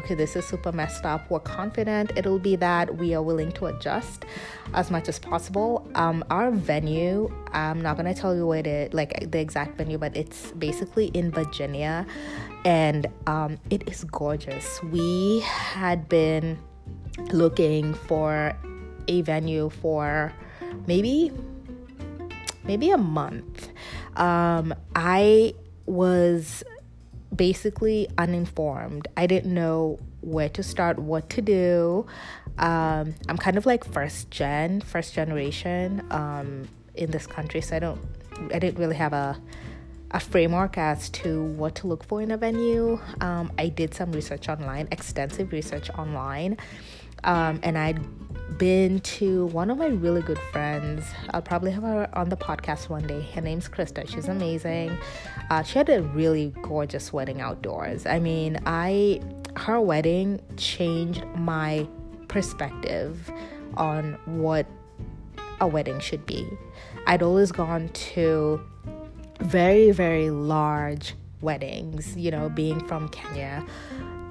okay, 0.05 0.13
this 0.13 0.35
is 0.35 0.45
super 0.45 0.71
messed 0.71 1.05
up. 1.05 1.29
We're 1.31 1.39
confident 1.39 2.11
it'll 2.15 2.39
be 2.39 2.55
that. 2.57 2.97
We 2.97 3.15
are 3.15 3.21
willing 3.21 3.51
to 3.53 3.67
adjust 3.67 4.25
as 4.73 4.91
much 4.91 5.09
as 5.09 5.19
possible. 5.19 5.87
Um, 5.95 6.23
our 6.29 6.51
venue, 6.51 7.33
I'm 7.51 7.81
not 7.81 7.97
gonna 7.97 8.13
tell 8.13 8.35
you 8.35 8.45
what 8.45 8.67
it 8.67 8.93
like 8.93 9.31
the 9.31 9.39
exact 9.39 9.77
venue, 9.77 9.97
but 9.97 10.15
it's 10.15 10.51
basically 10.51 11.07
in 11.07 11.31
Virginia, 11.31 12.05
and 12.65 13.07
um, 13.27 13.57
it 13.69 13.89
is 13.89 14.03
gorgeous. 14.03 14.81
We 14.83 15.39
had 15.39 16.07
been 16.07 16.59
looking 17.31 17.93
for 17.93 18.55
a 19.07 19.21
venue 19.21 19.69
for 19.69 20.33
maybe 20.87 21.31
maybe 22.63 22.89
a 22.89 22.97
month. 22.97 23.69
Um, 24.15 24.73
I 24.95 25.53
was 25.85 26.63
basically 27.35 28.07
uninformed. 28.17 29.07
I 29.17 29.27
didn't 29.27 29.53
know 29.53 29.99
where 30.21 30.49
to 30.49 30.63
start, 30.63 30.97
what 30.97 31.29
to 31.31 31.41
do. 31.41 32.07
Um, 32.57 33.13
I'm 33.27 33.37
kind 33.37 33.57
of 33.57 33.65
like 33.65 33.83
first 33.83 34.31
gen, 34.31 34.81
first 34.81 35.13
generation 35.13 36.03
um, 36.09 36.67
in 36.95 37.11
this 37.11 37.27
country, 37.27 37.61
so 37.61 37.75
I 37.75 37.79
don't, 37.79 38.01
I 38.53 38.59
didn't 38.59 38.79
really 38.79 38.95
have 38.95 39.13
a 39.13 39.37
a 40.11 40.19
framework 40.19 40.77
as 40.77 41.09
to 41.09 41.43
what 41.43 41.75
to 41.75 41.87
look 41.87 42.03
for 42.05 42.21
in 42.21 42.31
a 42.31 42.37
venue. 42.37 42.97
Um, 43.19 43.51
I 43.57 43.67
did 43.67 43.93
some 43.93 44.13
research 44.13 44.47
online, 44.47 44.87
extensive 44.91 45.51
research 45.51 45.89
online, 45.89 46.57
um, 47.25 47.59
and 47.63 47.77
I'd 47.77 47.99
been 48.57 48.99
to 49.01 49.47
one 49.47 49.69
of 49.69 49.77
my 49.77 49.87
really 49.87 50.21
good 50.21 50.39
friends. 50.51 51.03
I'll 51.31 51.41
probably 51.41 51.71
have 51.71 51.83
her 51.83 52.09
on 52.13 52.29
the 52.29 52.37
podcast 52.37 52.89
one 52.89 53.05
day. 53.05 53.21
Her 53.33 53.41
name's 53.41 53.67
Krista. 53.67 54.07
She's 54.07 54.27
amazing. 54.27 54.97
Uh, 55.49 55.63
she 55.63 55.77
had 55.77 55.89
a 55.89 56.01
really 56.01 56.53
gorgeous 56.61 57.11
wedding 57.11 57.41
outdoors. 57.41 58.05
I 58.05 58.19
mean, 58.19 58.59
I 58.65 59.21
her 59.57 59.79
wedding 59.79 60.41
changed 60.57 61.25
my 61.35 61.87
perspective 62.27 63.31
on 63.75 64.13
what 64.25 64.65
a 65.59 65.67
wedding 65.67 65.99
should 65.99 66.25
be. 66.25 66.47
I'd 67.07 67.23
always 67.23 67.51
gone 67.51 67.89
to 67.89 68.61
very 69.39 69.91
very 69.91 70.29
large 70.29 71.15
weddings, 71.41 72.15
you 72.15 72.31
know, 72.31 72.49
being 72.49 72.85
from 72.87 73.09
Kenya. 73.09 73.65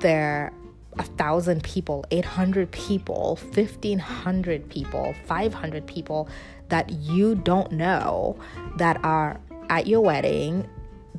There 0.00 0.52
a 0.98 1.02
thousand 1.02 1.62
people, 1.62 2.04
800 2.10 2.70
people, 2.70 3.38
1500 3.52 4.68
people, 4.68 5.14
500 5.26 5.86
people 5.86 6.28
that 6.68 6.90
you 6.90 7.34
don't 7.34 7.72
know 7.72 8.38
that 8.76 9.02
are 9.04 9.40
at 9.68 9.86
your 9.86 10.00
wedding. 10.00 10.68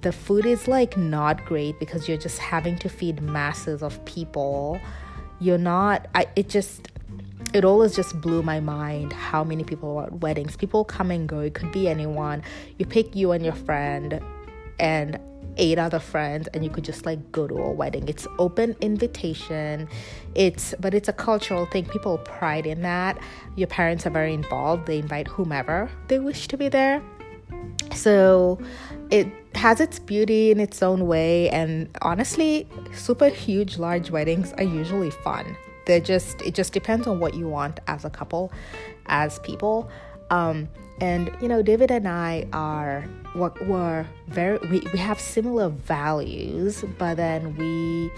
The 0.01 0.11
food 0.11 0.45
is 0.45 0.67
like 0.67 0.97
not 0.97 1.45
great 1.45 1.79
because 1.79 2.07
you're 2.07 2.17
just 2.17 2.39
having 2.39 2.77
to 2.79 2.89
feed 2.89 3.21
masses 3.21 3.81
of 3.81 4.03
people. 4.05 4.79
You're 5.39 5.57
not, 5.57 6.07
I, 6.15 6.27
it 6.35 6.49
just, 6.49 6.89
it 7.53 7.63
always 7.63 7.95
just 7.95 8.19
blew 8.21 8.41
my 8.43 8.59
mind 8.59 9.13
how 9.13 9.43
many 9.43 9.63
people 9.63 9.97
are 9.97 10.05
at 10.05 10.19
weddings. 10.19 10.55
People 10.57 10.83
come 10.83 11.11
and 11.11 11.27
go, 11.27 11.39
it 11.39 11.53
could 11.53 11.71
be 11.71 11.87
anyone. 11.87 12.43
You 12.77 12.85
pick 12.85 13.15
you 13.15 13.31
and 13.31 13.43
your 13.43 13.53
friend, 13.53 14.19
and 14.79 15.19
eight 15.57 15.77
other 15.77 15.99
friends 15.99 16.47
and 16.53 16.63
you 16.63 16.69
could 16.69 16.83
just 16.83 17.05
like 17.05 17.31
go 17.31 17.47
to 17.47 17.55
a 17.55 17.71
wedding. 17.71 18.07
It's 18.07 18.27
open 18.39 18.75
invitation. 18.81 19.87
It's 20.33 20.73
but 20.79 20.93
it's 20.93 21.09
a 21.09 21.13
cultural 21.13 21.65
thing. 21.65 21.85
People 21.85 22.17
pride 22.19 22.65
in 22.65 22.81
that. 22.81 23.17
Your 23.55 23.67
parents 23.67 24.05
are 24.05 24.09
very 24.09 24.33
involved. 24.33 24.85
They 24.85 24.99
invite 24.99 25.27
whomever 25.27 25.89
they 26.07 26.19
wish 26.19 26.47
to 26.49 26.57
be 26.57 26.69
there. 26.69 27.01
So 27.93 28.59
it 29.09 29.27
has 29.55 29.79
its 29.79 29.99
beauty 29.99 30.51
in 30.51 30.59
its 30.59 30.81
own 30.83 31.07
way 31.07 31.49
and 31.49 31.89
honestly 32.01 32.67
super 32.93 33.29
huge 33.29 33.77
large 33.77 34.09
weddings 34.11 34.53
are 34.53 34.63
usually 34.63 35.11
fun. 35.11 35.55
They're 35.85 35.99
just 35.99 36.41
it 36.41 36.55
just 36.55 36.73
depends 36.73 37.07
on 37.07 37.19
what 37.19 37.35
you 37.35 37.47
want 37.47 37.79
as 37.87 38.05
a 38.05 38.09
couple 38.09 38.51
as 39.05 39.39
people. 39.39 39.89
Um 40.29 40.69
and 41.01 41.31
you 41.41 41.47
know 41.47 41.61
david 41.61 41.91
and 41.91 42.07
i 42.07 42.45
are 42.53 43.05
were 43.35 44.05
very 44.27 44.57
we, 44.69 44.79
we 44.93 44.99
have 44.99 45.19
similar 45.19 45.69
values 45.69 46.85
but 46.97 47.15
then 47.15 47.55
we 47.57 48.09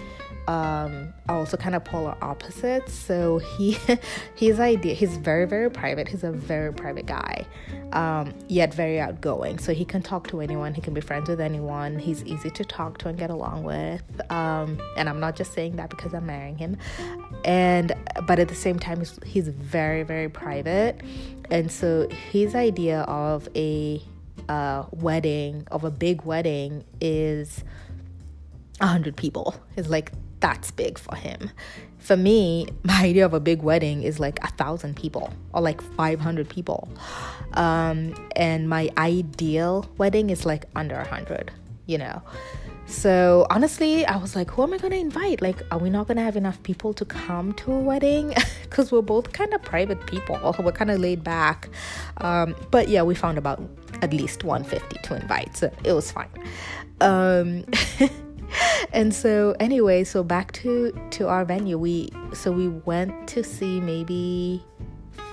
um, 0.48 1.12
also 1.28 1.58
kind 1.58 1.74
of 1.76 1.84
polar 1.84 2.16
opposites. 2.22 2.92
So 2.94 3.38
he, 3.38 3.78
his 4.34 4.58
idea, 4.58 4.94
he's 4.94 5.16
very, 5.18 5.46
very 5.46 5.70
private. 5.70 6.08
He's 6.08 6.24
a 6.24 6.32
very 6.32 6.72
private 6.72 7.04
guy, 7.06 7.46
um, 7.92 8.32
yet 8.48 8.72
very 8.72 8.98
outgoing. 8.98 9.58
So 9.58 9.74
he 9.74 9.84
can 9.84 10.00
talk 10.00 10.26
to 10.28 10.40
anyone. 10.40 10.72
He 10.72 10.80
can 10.80 10.94
be 10.94 11.02
friends 11.02 11.28
with 11.28 11.40
anyone. 11.40 11.98
He's 11.98 12.24
easy 12.24 12.50
to 12.50 12.64
talk 12.64 12.96
to 12.98 13.08
and 13.08 13.18
get 13.18 13.28
along 13.28 13.62
with. 13.62 14.02
Um, 14.32 14.80
and 14.96 15.08
I'm 15.08 15.20
not 15.20 15.36
just 15.36 15.52
saying 15.52 15.76
that 15.76 15.90
because 15.90 16.14
I'm 16.14 16.26
marrying 16.26 16.56
him. 16.56 16.78
And 17.44 17.94
but 18.26 18.38
at 18.38 18.48
the 18.48 18.54
same 18.54 18.78
time, 18.78 19.02
he's, 19.24 19.48
very, 19.48 20.02
very 20.02 20.28
private. 20.28 21.00
And 21.50 21.70
so 21.70 22.08
his 22.30 22.54
idea 22.54 23.02
of 23.02 23.48
a 23.54 24.02
uh, 24.48 24.84
wedding, 24.90 25.66
of 25.70 25.84
a 25.84 25.90
big 25.90 26.22
wedding, 26.22 26.84
is 27.00 27.64
100 28.78 29.16
people. 29.16 29.54
Is 29.76 29.88
like 29.88 30.12
that's 30.40 30.70
big 30.70 30.98
for 30.98 31.16
him. 31.16 31.50
For 31.98 32.16
me 32.16 32.68
my 32.84 33.02
idea 33.04 33.24
of 33.24 33.34
a 33.34 33.40
big 33.40 33.62
wedding 33.62 34.02
is 34.02 34.20
like 34.20 34.38
a 34.42 34.48
thousand 34.52 34.96
people 34.96 35.32
or 35.52 35.60
like 35.60 35.80
500 35.80 36.48
people. 36.48 36.88
Um, 37.54 38.14
and 38.36 38.68
my 38.68 38.90
ideal 38.96 39.90
wedding 39.96 40.30
is 40.30 40.44
like 40.44 40.66
under 40.76 40.96
100 40.96 41.50
you 41.86 41.98
know 41.98 42.22
so 42.88 43.46
honestly, 43.50 44.06
I 44.06 44.16
was 44.16 44.34
like, 44.34 44.50
who 44.50 44.62
am 44.62 44.72
I 44.72 44.78
to 44.78 44.98
invite? 44.98 45.42
Like, 45.42 45.62
are 45.70 45.78
we 45.78 45.90
not 45.90 46.06
to 46.08 46.22
have 46.22 46.36
enough 46.36 46.62
people 46.62 46.94
to 46.94 47.04
come 47.04 47.52
to 47.54 47.72
a 47.72 47.78
wedding? 47.78 48.34
Because 48.62 48.92
we're 48.92 49.00
both 49.00 49.32
kind 49.32 49.54
of 49.54 49.62
private 49.62 50.06
people. 50.06 50.38
We're 50.58 50.72
kind 50.72 50.90
of 50.90 51.00
laid 51.00 51.24
back. 51.24 51.70
Um, 52.18 52.54
but 52.70 52.88
yeah, 52.88 53.02
we 53.02 53.14
found 53.14 53.38
about 53.38 53.62
at 54.02 54.12
least 54.12 54.44
150 54.44 55.08
to 55.08 55.14
invite. 55.16 55.56
So 55.56 55.72
it 55.84 55.94
was 55.94 56.12
fine. 56.12 56.28
Um, 57.00 57.64
and 58.92 59.14
so 59.14 59.56
anyway, 59.58 60.04
so 60.04 60.22
back 60.22 60.52
to 60.52 60.92
to 61.12 61.28
our 61.28 61.46
venue. 61.46 61.78
We 61.78 62.10
so 62.34 62.52
we 62.52 62.68
went 62.68 63.26
to 63.28 63.42
see 63.42 63.80
maybe 63.80 64.62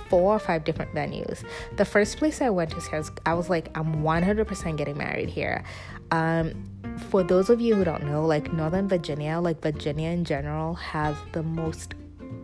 four 0.09 0.35
or 0.35 0.39
five 0.39 0.63
different 0.63 0.93
venues. 0.93 1.43
The 1.77 1.85
first 1.85 2.17
place 2.17 2.41
I 2.41 2.49
went 2.49 2.71
to, 2.71 2.77
was, 2.77 3.11
I 3.25 3.33
was 3.33 3.49
like, 3.49 3.69
I'm 3.75 4.03
100% 4.03 4.77
getting 4.77 4.97
married 4.97 5.29
here. 5.29 5.63
Um, 6.11 6.69
for 7.09 7.23
those 7.23 7.49
of 7.49 7.61
you 7.61 7.75
who 7.75 7.83
don't 7.83 8.03
know, 8.03 8.25
like 8.25 8.51
Northern 8.53 8.87
Virginia, 8.87 9.39
like 9.39 9.61
Virginia 9.61 10.09
in 10.09 10.25
general, 10.25 10.75
has 10.75 11.15
the 11.31 11.43
most 11.43 11.93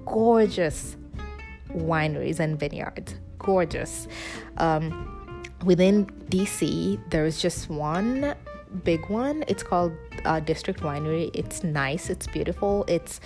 gorgeous 0.05 0.97
wineries 1.69 2.39
and 2.39 2.59
vineyards. 2.59 3.15
Gorgeous. 3.39 4.07
Um, 4.57 5.43
within 5.63 6.05
DC, 6.29 6.99
there's 7.09 7.41
just 7.41 7.69
one 7.69 8.35
big 8.83 9.09
one. 9.09 9.43
It's 9.47 9.63
called 9.63 9.93
uh, 10.25 10.39
District 10.39 10.81
Winery. 10.81 11.31
It's 11.33 11.63
nice, 11.63 12.09
it's 12.09 12.27
beautiful, 12.27 12.85
it's 12.87 13.19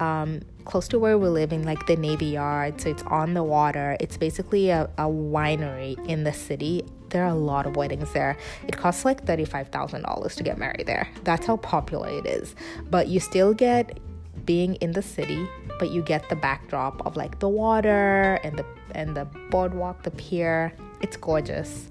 um, 0.00 0.40
close 0.64 0.88
to 0.88 0.98
where 0.98 1.18
we 1.18 1.28
live 1.28 1.52
in 1.52 1.64
like 1.64 1.86
the 1.86 1.96
Navy 1.96 2.26
Yard. 2.26 2.80
So 2.80 2.90
it's 2.90 3.02
on 3.04 3.34
the 3.34 3.42
water. 3.42 3.96
It's 4.00 4.16
basically 4.16 4.70
a, 4.70 4.84
a 4.98 5.04
winery 5.04 6.04
in 6.08 6.24
the 6.24 6.32
city 6.32 6.84
there 7.10 7.24
are 7.24 7.30
a 7.30 7.34
lot 7.34 7.66
of 7.66 7.76
weddings 7.76 8.12
there. 8.12 8.36
It 8.66 8.76
costs 8.76 9.04
like 9.04 9.24
$35,000 9.24 10.34
to 10.34 10.42
get 10.42 10.58
married 10.58 10.86
there. 10.86 11.08
That's 11.24 11.46
how 11.46 11.56
popular 11.56 12.08
it 12.08 12.26
is. 12.26 12.54
But 12.90 13.08
you 13.08 13.20
still 13.20 13.54
get 13.54 13.98
being 14.44 14.76
in 14.76 14.92
the 14.92 15.02
city, 15.02 15.48
but 15.78 15.90
you 15.90 16.02
get 16.02 16.28
the 16.28 16.36
backdrop 16.36 17.04
of 17.06 17.16
like 17.16 17.38
the 17.38 17.48
water 17.48 18.38
and 18.42 18.58
the 18.58 18.64
and 18.94 19.16
the 19.16 19.26
boardwalk, 19.50 20.02
the 20.02 20.10
pier. 20.12 20.72
It's 21.00 21.16
gorgeous. 21.16 21.88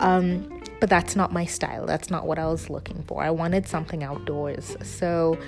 Um, 0.00 0.62
but 0.80 0.88
that's 0.88 1.16
not 1.16 1.32
my 1.32 1.44
style. 1.44 1.86
That's 1.86 2.10
not 2.10 2.26
what 2.26 2.38
I 2.38 2.46
was 2.46 2.70
looking 2.70 3.02
for. 3.02 3.22
I 3.22 3.30
wanted 3.30 3.66
something 3.66 4.04
outdoors. 4.04 4.76
So 4.82 5.38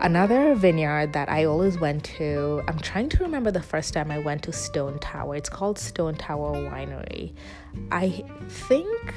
Another 0.00 0.54
vineyard 0.54 1.12
that 1.12 1.30
I 1.30 1.44
always 1.44 1.78
went 1.78 2.04
to, 2.16 2.62
I'm 2.68 2.78
trying 2.78 3.08
to 3.10 3.22
remember 3.22 3.50
the 3.50 3.62
first 3.62 3.94
time 3.94 4.10
I 4.10 4.18
went 4.18 4.42
to 4.44 4.52
Stone 4.52 4.98
Tower. 4.98 5.36
It's 5.36 5.48
called 5.48 5.78
Stone 5.78 6.16
Tower 6.16 6.52
Winery. 6.52 7.32
I 7.90 8.24
think 8.48 9.14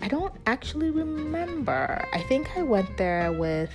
I 0.00 0.08
don't 0.08 0.34
actually 0.46 0.90
remember. 0.90 2.04
I 2.12 2.22
think 2.22 2.56
I 2.56 2.62
went 2.62 2.96
there 2.96 3.32
with 3.32 3.72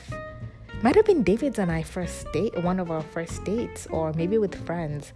might 0.82 0.96
have 0.96 1.06
been 1.06 1.24
David's 1.24 1.60
and 1.60 1.72
I 1.72 1.82
first 1.84 2.30
date 2.34 2.62
one 2.62 2.80
of 2.80 2.92
our 2.92 3.01
first 3.01 3.44
dates 3.46 3.88
or 3.88 4.12
maybe 4.13 4.38
with 4.38 4.53
friends. 4.65 5.13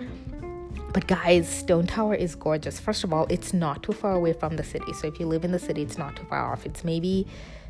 But 0.93 1.07
guys, 1.07 1.49
Stone 1.49 1.87
Tower 1.87 2.15
is 2.15 2.35
gorgeous. 2.35 2.79
First 2.79 3.03
of 3.03 3.11
all, 3.11 3.27
it's 3.29 3.53
not 3.53 3.83
too 3.83 3.91
far 3.91 4.13
away 4.13 4.33
from 4.33 4.55
the 4.55 4.63
city. 4.63 4.93
So 4.93 5.07
if 5.07 5.19
you 5.19 5.25
live 5.25 5.43
in 5.43 5.51
the 5.51 5.59
city, 5.59 5.81
it's 5.81 5.97
not 5.97 6.15
too 6.15 6.23
far 6.23 6.51
off. 6.53 6.65
It's 6.65 6.83
maybe 6.83 7.27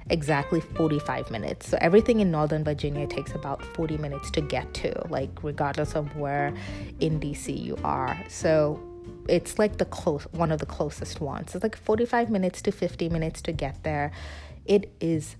exactly 0.09 0.61
45 0.61 1.31
minutes. 1.31 1.67
So 1.69 1.77
everything 1.81 2.19
in 2.19 2.31
Northern 2.31 2.63
Virginia 2.63 3.07
takes 3.07 3.33
about 3.33 3.63
40 3.63 3.97
minutes 3.97 4.31
to 4.31 4.41
get 4.41 4.73
to, 4.75 4.93
like 5.09 5.43
regardless 5.43 5.95
of 5.95 6.15
where 6.15 6.53
in 6.99 7.19
DC 7.19 7.57
you 7.61 7.77
are. 7.83 8.17
So 8.29 8.81
it's 9.27 9.59
like 9.59 9.77
the 9.77 9.85
close 9.85 10.23
one 10.31 10.51
of 10.51 10.59
the 10.59 10.65
closest 10.65 11.21
ones. 11.21 11.55
It's 11.55 11.63
like 11.63 11.77
45 11.77 12.29
minutes 12.29 12.61
to 12.63 12.71
50 12.71 13.09
minutes 13.09 13.41
to 13.43 13.51
get 13.51 13.83
there. 13.83 14.11
It 14.65 14.91
is 14.99 15.35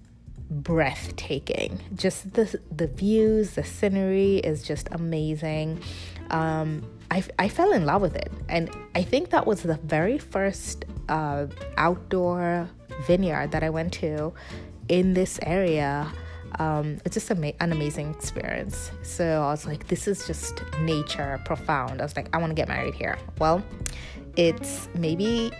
breathtaking. 0.49 1.79
Just 1.95 2.33
the 2.33 2.59
the 2.71 2.87
views, 2.87 3.51
the 3.51 3.63
scenery 3.63 4.37
is 4.37 4.63
just 4.63 4.87
amazing. 4.91 5.81
Um, 6.29 6.83
I, 7.09 7.23
I 7.39 7.47
fell 7.47 7.71
in 7.71 7.85
love 7.85 8.01
with 8.01 8.15
it, 8.15 8.31
and 8.49 8.69
I 8.93 9.01
think 9.01 9.29
that 9.29 9.47
was 9.47 9.63
the 9.63 9.75
very 9.75 10.17
first 10.17 10.83
uh, 11.07 11.47
outdoor 11.77 12.69
vineyard 13.05 13.51
that 13.51 13.63
I 13.63 13.69
went 13.69 13.93
to 13.93 14.33
in 14.89 15.13
this 15.13 15.39
area. 15.43 16.11
Um, 16.59 16.99
it's 17.05 17.13
just 17.13 17.29
an 17.29 17.53
amazing 17.59 18.13
experience. 18.13 18.91
So 19.03 19.43
I 19.43 19.51
was 19.51 19.65
like, 19.65 19.87
this 19.87 20.07
is 20.07 20.25
just 20.25 20.63
nature, 20.81 21.39
profound. 21.45 22.01
I 22.01 22.03
was 22.05 22.15
like, 22.15 22.29
I 22.33 22.37
want 22.37 22.51
to 22.51 22.55
get 22.55 22.67
married 22.67 22.95
here. 22.95 23.17
Well, 23.37 23.63
it's 24.35 24.87
maybe 24.95 25.51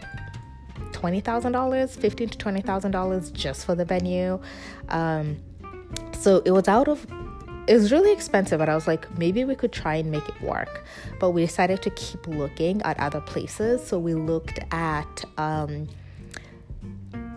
twenty 0.94 1.20
thousand 1.20 1.52
dollars, 1.52 1.96
fifteen 1.96 2.30
to 2.30 2.38
twenty 2.38 2.62
thousand 2.62 2.92
dollars 2.92 3.32
just 3.32 3.66
for 3.66 3.76
the 3.76 3.86
venue. 3.86 4.40
Um, 4.90 5.38
so 6.14 6.42
it 6.46 6.52
was 6.52 6.68
out 6.68 6.88
of 6.88 7.06
it 7.68 7.74
was 7.74 7.92
really 7.92 8.14
expensive, 8.14 8.60
but 8.60 8.70
I 8.70 8.76
was 8.76 8.88
like, 8.88 9.18
maybe 9.18 9.44
we 9.44 9.54
could 9.54 9.74
try 9.74 9.96
and 9.96 10.10
make 10.10 10.28
it 10.28 10.42
work. 10.42 10.86
But 11.20 11.32
we 11.32 11.46
decided 11.46 11.82
to 11.82 11.90
keep 11.92 12.26
looking 12.26 12.82
at 12.84 12.98
other 12.98 13.20
places. 13.20 13.86
So 13.86 14.00
we 14.00 14.14
looked 14.14 14.60
at 14.72 15.26
um, 15.38 15.88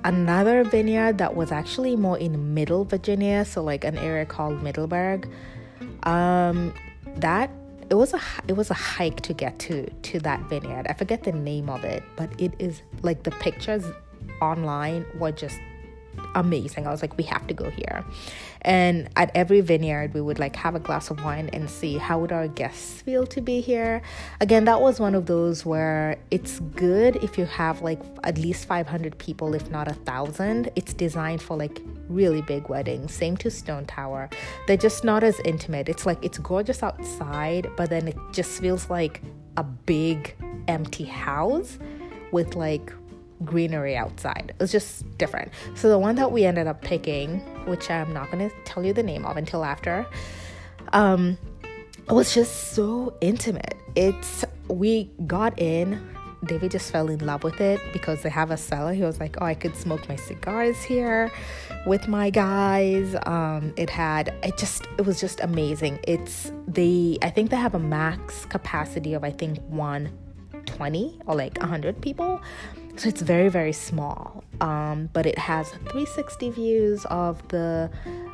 another 0.05 0.65
vineyard 0.65 1.19
that 1.19 1.35
was 1.35 1.53
actually 1.53 1.97
more 1.97 2.19
in 2.19 2.55
middle 2.55 2.85
Virginia, 2.85 3.45
so 3.45 3.63
like 3.63 3.85
an 3.85 3.99
area 3.99 4.27
called 4.27 4.63
Middleburg. 4.63 5.29
Um, 6.05 6.75
that 7.17 7.51
it 7.91 7.95
was 7.95 8.15
a 8.15 8.21
it 8.47 8.55
was 8.55 8.71
a 8.71 8.75
hike 8.75 9.21
to 9.23 9.35
get 9.35 9.59
to 9.61 9.91
to 9.91 10.21
that 10.21 10.41
vineyard. 10.49 10.87
I 10.89 10.93
forget 10.95 11.25
the 11.25 11.33
name 11.33 11.69
of 11.69 11.85
it, 11.85 12.03
but 12.17 12.31
it 12.41 12.55
is 12.59 12.83
like 13.03 13.25
the 13.25 13.33
pictures 13.33 13.85
online 14.41 15.05
were 15.19 15.33
just 15.33 15.59
amazing. 16.35 16.87
I 16.87 16.91
was 16.91 17.03
like, 17.03 17.17
we 17.17 17.25
have 17.25 17.47
to 17.47 17.55
go 17.55 17.71
here. 17.71 18.05
And 18.63 19.09
at 19.17 19.31
every 19.35 19.61
vineyard, 19.63 20.13
we 20.13 20.21
would 20.21 20.39
like 20.39 20.55
have 20.57 20.75
a 20.75 20.81
glass 20.81 21.11
of 21.11 21.25
wine 21.25 21.49
and 21.53 21.69
see 21.69 21.97
how 21.97 22.19
would 22.19 22.33
our 22.33 22.47
guests 22.47 23.01
feel 23.01 23.27
to 23.29 23.41
be 23.41 23.61
here. 23.61 24.03
Again, 24.41 24.65
that 24.67 24.81
was 24.81 25.01
one 25.01 25.15
of 25.15 25.27
those 25.27 25.65
where 25.65 26.19
it's 26.31 26.61
good 26.61 27.17
if 27.17 27.39
you 27.39 27.47
have 27.47 27.81
like 27.81 28.01
at 28.25 28.37
least 28.39 28.67
500 28.67 29.17
people, 29.19 29.55
if 29.55 29.71
not 29.71 29.89
a 29.89 29.95
thousand. 29.95 30.71
It's 30.77 30.93
designed 30.93 31.41
for 31.41 31.57
like 31.57 31.81
really 32.09 32.43
big 32.43 32.69
weddings. 32.69 33.15
Same 33.15 33.37
to 33.39 33.51
Stone 33.51 33.87
Tower. 33.87 34.29
They're 34.67 34.77
just 34.77 35.05
not 35.05 35.25
as 35.25 35.41
intimate. 35.45 35.89
It's 35.89 36.05
like 36.05 36.23
it's 36.23 36.39
gorgeous 36.39 36.83
outside, 36.83 37.71
but 37.77 37.89
then 37.89 38.09
it 38.09 38.17
just 38.33 38.61
feels 38.61 38.91
like 38.91 39.23
a 39.57 39.65
big 39.65 40.37
empty 40.69 41.05
house 41.05 41.79
with 42.33 42.55
like 42.55 42.93
greenery 43.45 43.97
outside. 43.97 44.53
It 44.59 44.61
was 44.61 44.73
just 44.73 45.19
different. 45.19 45.51
So 45.75 45.89
the 45.89 45.99
one 45.99 46.15
that 46.17 46.31
we 46.31 46.45
ended 46.45 46.67
up 46.67 46.83
picking, 46.83 47.41
which 47.67 47.91
I'm 47.91 48.13
not 48.13 48.31
to 48.33 48.51
tell 48.65 48.85
you 48.85 48.93
the 48.93 49.03
name 49.03 49.25
of 49.25 49.37
until 49.37 49.65
after, 49.65 50.07
um, 50.93 51.39
was 52.09 52.35
just 52.35 52.73
so 52.73 53.17
intimate. 53.21 53.77
It's 53.95 54.45
we 54.69 55.11
got 55.27 55.59
in. 55.59 56.09
David 56.45 56.71
just 56.71 56.91
fell 56.91 57.09
in 57.11 57.19
love 57.19 57.45
with 57.45 57.61
it 57.61 57.81
because 57.93 58.23
they 58.23 58.31
have 58.31 58.51
a 58.51 58.57
cellar. 58.57 58.95
He 58.95 59.03
was 59.03 59.21
like, 59.21 59.37
"Oh, 59.41 59.45
I 59.45 59.55
could 59.55 59.77
smoke 59.77 60.09
my 60.09 60.17
cigars 60.17 60.83
here 60.83 61.31
with 61.87 62.09
my 62.09 62.31
guys." 62.31 63.15
Um, 63.27 63.75
it 63.77 63.91
had 63.91 64.35
it 64.43 64.57
just 64.57 64.87
it 64.99 65.05
was 65.05 65.21
just 65.21 65.41
amazing. 65.41 65.99
It's 66.09 66.51
the 66.67 67.19
I 67.21 67.29
think 67.31 67.51
they 67.51 67.57
have 67.59 67.75
a 67.75 67.79
max 67.79 68.47
capacity 68.47 69.13
of 69.13 69.23
I 69.23 69.31
think 69.31 69.59
120 69.69 71.21
or 71.27 71.35
like 71.35 71.59
100 71.59 72.01
people 72.01 72.41
so 73.01 73.09
it's 73.09 73.23
very, 73.23 73.49
very 73.49 73.73
small, 73.73 74.45
um, 74.61 75.09
but 75.15 75.25
it 75.25 75.39
has 75.39 75.71
360 75.71 76.51
views 76.51 77.07
of 77.07 77.49
the 77.49 77.91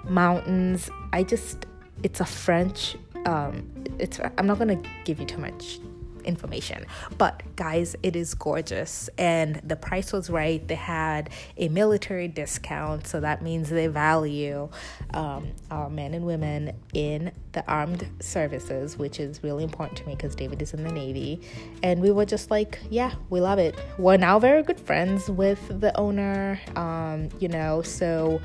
mountains. 0.08 0.90
I 1.12 1.22
just, 1.22 1.66
it's 2.02 2.18
a 2.18 2.24
French, 2.24 2.96
um, 3.26 3.70
it's, 4.00 4.18
I'm 4.36 4.48
not 4.48 4.58
going 4.58 4.82
to 4.82 4.90
give 5.04 5.20
you 5.20 5.26
too 5.26 5.38
much 5.38 5.78
information. 6.26 6.86
But 7.18 7.42
guys, 7.56 7.96
it 8.02 8.16
is 8.16 8.34
gorgeous 8.34 9.08
and 9.16 9.56
the 9.64 9.76
price 9.76 10.12
was 10.12 10.28
right. 10.28 10.66
They 10.66 10.74
had 10.74 11.30
a 11.56 11.68
military 11.68 12.28
discount, 12.28 13.06
so 13.06 13.20
that 13.20 13.42
means 13.42 13.70
they 13.70 13.86
value 13.86 14.68
um, 15.14 15.48
our 15.70 15.88
men 15.88 16.14
and 16.14 16.26
women 16.26 16.72
in 16.92 17.32
the 17.52 17.64
armed 17.66 18.06
services, 18.20 18.98
which 18.98 19.18
is 19.20 19.42
really 19.42 19.64
important 19.64 19.98
to 19.98 20.06
me 20.06 20.14
because 20.14 20.34
David 20.34 20.60
is 20.60 20.74
in 20.74 20.82
the 20.84 20.92
Navy. 20.92 21.40
And 21.82 22.02
we 22.02 22.10
were 22.10 22.26
just 22.26 22.50
like, 22.50 22.78
yeah, 22.90 23.14
we 23.30 23.40
love 23.40 23.58
it. 23.58 23.74
We're 23.98 24.16
now 24.16 24.38
very 24.38 24.62
good 24.62 24.80
friends 24.80 25.28
with 25.28 25.80
the 25.80 25.96
owner, 25.98 26.60
um, 26.74 27.28
you 27.40 27.48
know, 27.48 27.82
so 27.82 28.40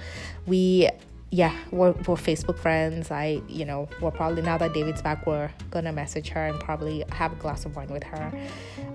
we 0.45 0.89
yeah, 1.31 1.55
we're, 1.71 1.91
we're 1.91 2.15
Facebook 2.15 2.59
friends. 2.59 3.09
I, 3.09 3.41
you 3.47 3.65
know, 3.65 3.89
we're 4.01 4.11
probably 4.11 4.41
now 4.41 4.57
that 4.57 4.73
David's 4.73 5.01
back, 5.01 5.25
we're 5.25 5.49
gonna 5.69 5.93
message 5.93 6.29
her 6.29 6.45
and 6.45 6.59
probably 6.59 7.03
have 7.11 7.31
a 7.31 7.35
glass 7.35 7.65
of 7.65 7.75
wine 7.75 7.87
with 7.87 8.03
her 8.03 8.31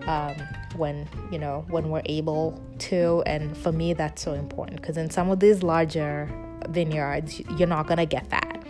um, 0.07 0.35
when, 0.77 1.09
you 1.33 1.39
know, 1.39 1.65
when 1.69 1.89
we're 1.89 2.03
able 2.05 2.63
to. 2.79 3.23
And 3.27 3.57
for 3.57 3.73
me, 3.73 3.95
that's 3.95 4.23
so 4.23 4.35
important 4.35 4.81
because 4.81 4.97
in 4.97 5.11
some 5.11 5.31
of 5.31 5.41
these 5.41 5.63
larger 5.63 6.31
vineyards. 6.69 7.41
You're 7.41 7.69
not 7.69 7.87
gonna 7.87 8.07
get 8.07 8.31
that. 8.31 8.63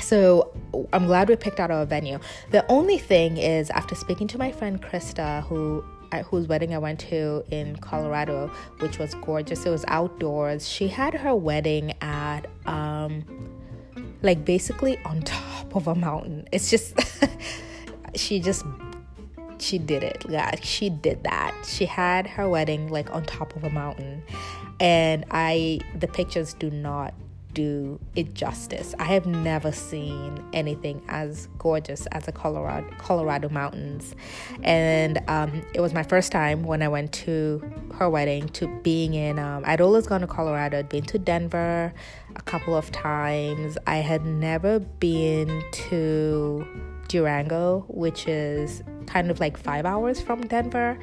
So 0.00 0.52
I'm 0.92 1.06
glad 1.06 1.28
we 1.28 1.36
picked 1.36 1.60
out 1.60 1.70
our 1.70 1.84
venue. 1.84 2.18
The 2.50 2.64
only 2.70 2.98
thing 2.98 3.36
is, 3.36 3.70
after 3.70 3.94
speaking 3.94 4.28
to 4.28 4.38
my 4.38 4.52
friend 4.52 4.80
Krista, 4.80 5.42
who 5.44 5.84
whose 6.26 6.48
wedding 6.48 6.74
I 6.74 6.78
went 6.78 7.00
to 7.00 7.44
in 7.50 7.76
Colorado, 7.76 8.50
which 8.80 8.98
was 8.98 9.14
gorgeous. 9.14 9.64
It 9.66 9.70
was 9.70 9.84
outdoors. 9.88 10.68
She 10.68 10.88
had 10.88 11.14
her 11.14 11.34
wedding 11.34 11.94
at 12.00 12.46
um 12.66 13.24
like 14.22 14.44
basically 14.44 14.98
on 15.04 15.22
top 15.22 15.74
of 15.76 15.86
a 15.86 15.94
mountain. 15.94 16.48
It's 16.52 16.70
just 16.70 16.94
she 18.14 18.40
just 18.40 18.64
she 19.58 19.78
did 19.78 20.02
it. 20.02 20.24
Yeah, 20.28 20.54
she 20.62 20.90
did 20.90 21.24
that. 21.24 21.54
She 21.66 21.86
had 21.86 22.26
her 22.26 22.48
wedding 22.48 22.88
like 22.88 23.14
on 23.14 23.24
top 23.24 23.56
of 23.56 23.64
a 23.64 23.70
mountain. 23.70 24.22
And 24.80 25.24
I 25.30 25.80
the 25.98 26.06
pictures 26.06 26.54
do 26.54 26.70
not 26.70 27.14
do 27.58 27.98
it 28.14 28.34
justice. 28.34 28.94
I 29.00 29.04
have 29.06 29.26
never 29.26 29.72
seen 29.72 30.44
anything 30.52 31.02
as 31.08 31.48
gorgeous 31.58 32.06
as 32.12 32.26
the 32.26 32.30
Colorado 32.30 32.86
Colorado 32.98 33.48
mountains, 33.48 34.14
and 34.62 35.18
um, 35.26 35.64
it 35.74 35.80
was 35.80 35.92
my 35.92 36.04
first 36.04 36.30
time 36.30 36.62
when 36.62 36.82
I 36.82 36.88
went 36.88 37.12
to 37.24 37.60
her 37.96 38.08
wedding 38.08 38.48
to 38.50 38.68
being 38.84 39.14
in. 39.14 39.40
Um, 39.40 39.64
I'd 39.66 39.80
always 39.80 40.06
gone 40.06 40.20
to 40.20 40.28
Colorado. 40.28 40.78
I'd 40.78 40.88
been 40.88 41.02
to 41.06 41.18
Denver 41.18 41.92
a 42.36 42.42
couple 42.42 42.76
of 42.76 42.92
times. 42.92 43.76
I 43.88 43.96
had 43.96 44.24
never 44.24 44.78
been 44.78 45.64
to 45.88 46.64
Durango, 47.08 47.86
which 47.88 48.28
is 48.28 48.84
kind 49.06 49.32
of 49.32 49.40
like 49.40 49.56
five 49.56 49.84
hours 49.84 50.20
from 50.20 50.42
Denver, 50.42 50.96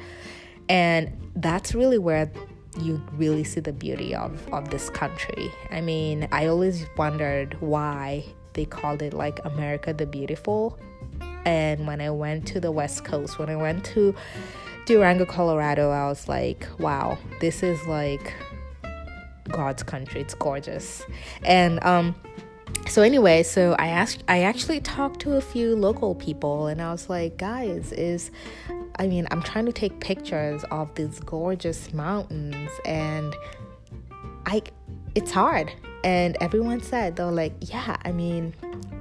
and 0.70 1.12
that's 1.34 1.74
really 1.74 1.98
where 1.98 2.32
you 2.78 3.02
really 3.12 3.44
see 3.44 3.60
the 3.60 3.72
beauty 3.72 4.14
of, 4.14 4.52
of 4.52 4.70
this 4.70 4.90
country. 4.90 5.50
I 5.70 5.80
mean, 5.80 6.28
I 6.32 6.46
always 6.46 6.86
wondered 6.96 7.56
why 7.60 8.24
they 8.52 8.64
called 8.64 9.02
it 9.02 9.12
like 9.12 9.40
America 9.44 9.92
the 9.92 10.06
Beautiful. 10.06 10.78
And 11.44 11.86
when 11.86 12.00
I 12.00 12.10
went 12.10 12.46
to 12.48 12.60
the 12.60 12.72
West 12.72 13.04
Coast, 13.04 13.38
when 13.38 13.48
I 13.48 13.56
went 13.56 13.84
to 13.86 14.14
Durango, 14.86 15.26
Colorado, 15.26 15.90
I 15.90 16.08
was 16.08 16.28
like, 16.28 16.66
wow, 16.78 17.18
this 17.40 17.62
is 17.62 17.84
like 17.86 18.34
God's 19.48 19.82
country. 19.82 20.20
It's 20.20 20.34
gorgeous. 20.34 21.04
And 21.44 21.82
um 21.84 22.14
so 22.88 23.02
anyway, 23.02 23.42
so 23.42 23.74
I 23.78 23.88
asked 23.88 24.22
I 24.28 24.42
actually 24.42 24.80
talked 24.80 25.20
to 25.20 25.36
a 25.36 25.40
few 25.40 25.76
local 25.76 26.14
people 26.14 26.66
and 26.66 26.80
I 26.80 26.92
was 26.92 27.08
like, 27.08 27.36
guys, 27.36 27.92
is 27.92 28.30
I 28.98 29.06
mean, 29.06 29.26
I'm 29.30 29.42
trying 29.42 29.66
to 29.66 29.72
take 29.72 30.00
pictures 30.00 30.64
of 30.70 30.94
these 30.94 31.20
gorgeous 31.20 31.92
mountains 31.92 32.70
and 32.84 33.34
I 34.46 34.62
it's 35.14 35.30
hard. 35.30 35.72
And 36.04 36.36
everyone 36.40 36.82
said 36.82 37.16
they're 37.16 37.26
like, 37.26 37.54
yeah, 37.60 37.96
I 38.04 38.12
mean, 38.12 38.54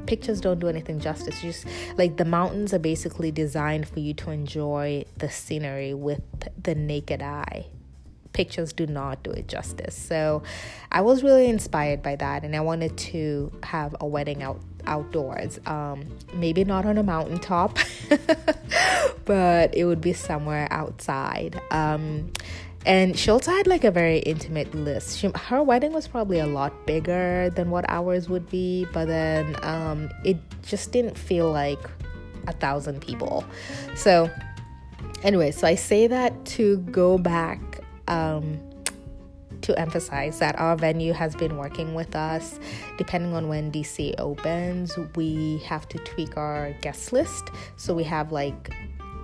pictures 0.05 0.41
don't 0.41 0.59
do 0.59 0.67
anything 0.67 0.99
justice. 0.99 1.41
Just 1.41 1.65
like 1.97 2.17
the 2.17 2.25
mountains 2.25 2.73
are 2.73 2.79
basically 2.79 3.31
designed 3.31 3.87
for 3.87 3.99
you 3.99 4.13
to 4.15 4.31
enjoy 4.31 5.05
the 5.17 5.29
scenery 5.29 5.93
with 5.93 6.21
the 6.61 6.75
naked 6.75 7.21
eye 7.21 7.67
pictures 8.35 8.73
do 8.73 8.85
not 8.85 9.23
do 9.23 9.31
it 9.31 9.47
justice. 9.47 9.95
So 9.95 10.43
I 10.91 10.99
was 11.01 11.23
really 11.23 11.47
inspired 11.47 12.03
by 12.03 12.17
that, 12.17 12.43
and 12.43 12.53
I 12.53 12.59
wanted 12.59 12.97
to 12.97 13.51
have 13.63 13.95
a 14.01 14.05
wedding 14.05 14.43
out 14.43 14.59
outdoors. 14.87 15.59
Um, 15.65 16.05
maybe 16.33 16.63
not 16.63 16.85
on 16.85 16.97
a 16.97 17.03
mountaintop, 17.03 17.77
but 19.25 19.75
it 19.75 19.85
would 19.85 20.01
be 20.01 20.13
somewhere 20.13 20.67
outside. 20.71 21.59
Um, 21.71 22.31
and 22.85 23.17
also 23.27 23.51
had 23.51 23.65
like 23.65 23.83
a 23.83 23.91
very 23.91 24.19
intimate 24.19 24.73
list. 24.75 25.17
She, 25.17 25.31
her 25.35 25.63
wedding 25.63 25.91
was 25.91 26.07
probably 26.07 26.39
a 26.39 26.45
lot 26.45 26.85
bigger 26.85 27.49
than 27.49 27.71
what 27.71 27.85
ours 27.89 28.29
would 28.29 28.47
be, 28.49 28.85
but 28.93 29.07
then 29.07 29.55
um, 29.63 30.09
it 30.23 30.37
just 30.61 30.91
didn't 30.91 31.17
feel 31.17 31.51
like 31.51 31.79
a 32.47 32.53
thousand 32.53 33.01
people. 33.01 33.43
So, 33.95 34.29
anyway, 35.23 35.49
so 35.49 35.67
I 35.67 35.75
say 35.75 36.05
that 36.07 36.45
to 36.45 36.77
go 36.77 37.17
back 37.17 37.59
um, 38.07 38.59
to 39.61 39.77
emphasize 39.79 40.39
that 40.39 40.57
our 40.59 40.75
venue 40.75 41.13
has 41.13 41.35
been 41.35 41.57
working 41.57 41.93
with 41.93 42.15
us. 42.15 42.59
Depending 42.97 43.33
on 43.33 43.47
when 43.47 43.71
DC 43.71 44.15
opens, 44.19 44.97
we 45.15 45.59
have 45.65 45.87
to 45.89 45.97
tweak 45.99 46.37
our 46.37 46.71
guest 46.81 47.13
list. 47.13 47.49
So 47.75 47.93
we 47.93 48.03
have 48.03 48.31
like 48.31 48.71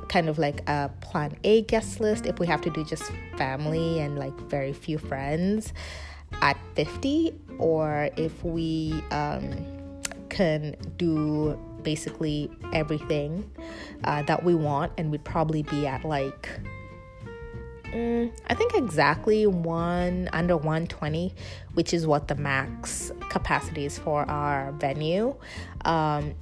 kind 0.09 0.27
of 0.27 0.37
like 0.37 0.67
a 0.67 0.91
plan 0.99 1.37
A 1.45 1.61
guest 1.63 2.01
list 2.01 2.25
if 2.25 2.37
we 2.37 2.45
have 2.45 2.59
to 2.61 2.69
do 2.69 2.83
just 2.83 3.09
family 3.37 3.99
and 3.99 4.19
like 4.19 4.37
very 4.41 4.73
few 4.73 4.97
friends 4.97 5.73
at 6.41 6.57
50, 6.75 7.33
or 7.59 8.09
if 8.17 8.43
we 8.43 9.03
um, 9.11 9.51
can 10.29 10.75
do 10.97 11.59
basically 11.83 12.49
everything 12.73 13.49
uh, 14.03 14.21
that 14.23 14.43
we 14.43 14.55
want, 14.55 14.91
and 14.97 15.11
we'd 15.11 15.23
probably 15.23 15.63
be 15.63 15.87
at 15.87 16.03
like 16.05 16.49
Mm, 17.91 18.31
I 18.47 18.53
think 18.53 18.73
exactly 18.73 19.45
one 19.47 20.29
under 20.33 20.55
120, 20.55 21.33
which 21.73 21.93
is 21.93 22.07
what 22.07 22.27
the 22.27 22.35
max 22.35 23.11
capacity 23.29 23.85
is 23.85 23.97
for 23.97 24.29
our 24.29 24.71
venue. 24.73 25.35
Um, 25.85 26.35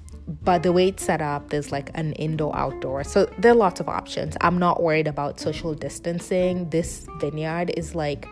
but 0.43 0.61
the 0.61 0.71
way 0.71 0.89
it's 0.89 1.03
set 1.03 1.21
up, 1.21 1.49
there's 1.49 1.71
like 1.71 1.89
an 1.95 2.13
indoor 2.13 2.55
outdoor. 2.55 3.03
So 3.03 3.25
there 3.39 3.51
are 3.51 3.55
lots 3.55 3.79
of 3.79 3.89
options. 3.89 4.37
I'm 4.41 4.59
not 4.59 4.83
worried 4.83 5.07
about 5.07 5.39
social 5.39 5.73
distancing. 5.73 6.69
This 6.69 7.07
vineyard 7.19 7.71
is 7.75 7.95
like 7.95 8.27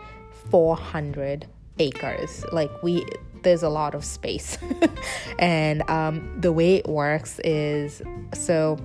400 0.50 1.46
acres. 1.80 2.44
Like 2.52 2.70
we 2.82 3.04
there's 3.42 3.62
a 3.62 3.68
lot 3.68 3.94
of 3.94 4.04
space. 4.04 4.58
and 5.38 5.88
um, 5.90 6.40
the 6.40 6.52
way 6.52 6.76
it 6.76 6.88
works 6.88 7.40
is 7.40 8.02
so 8.32 8.78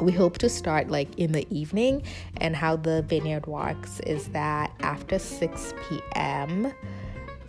we 0.00 0.12
hope 0.12 0.38
to 0.38 0.48
start 0.48 0.88
like 0.88 1.18
in 1.18 1.32
the 1.32 1.46
evening. 1.50 2.02
And 2.40 2.56
how 2.56 2.76
the 2.76 3.02
vineyard 3.02 3.46
works 3.46 4.00
is 4.00 4.28
that 4.28 4.72
after 4.80 5.18
6 5.18 5.74
p.m 5.88 6.72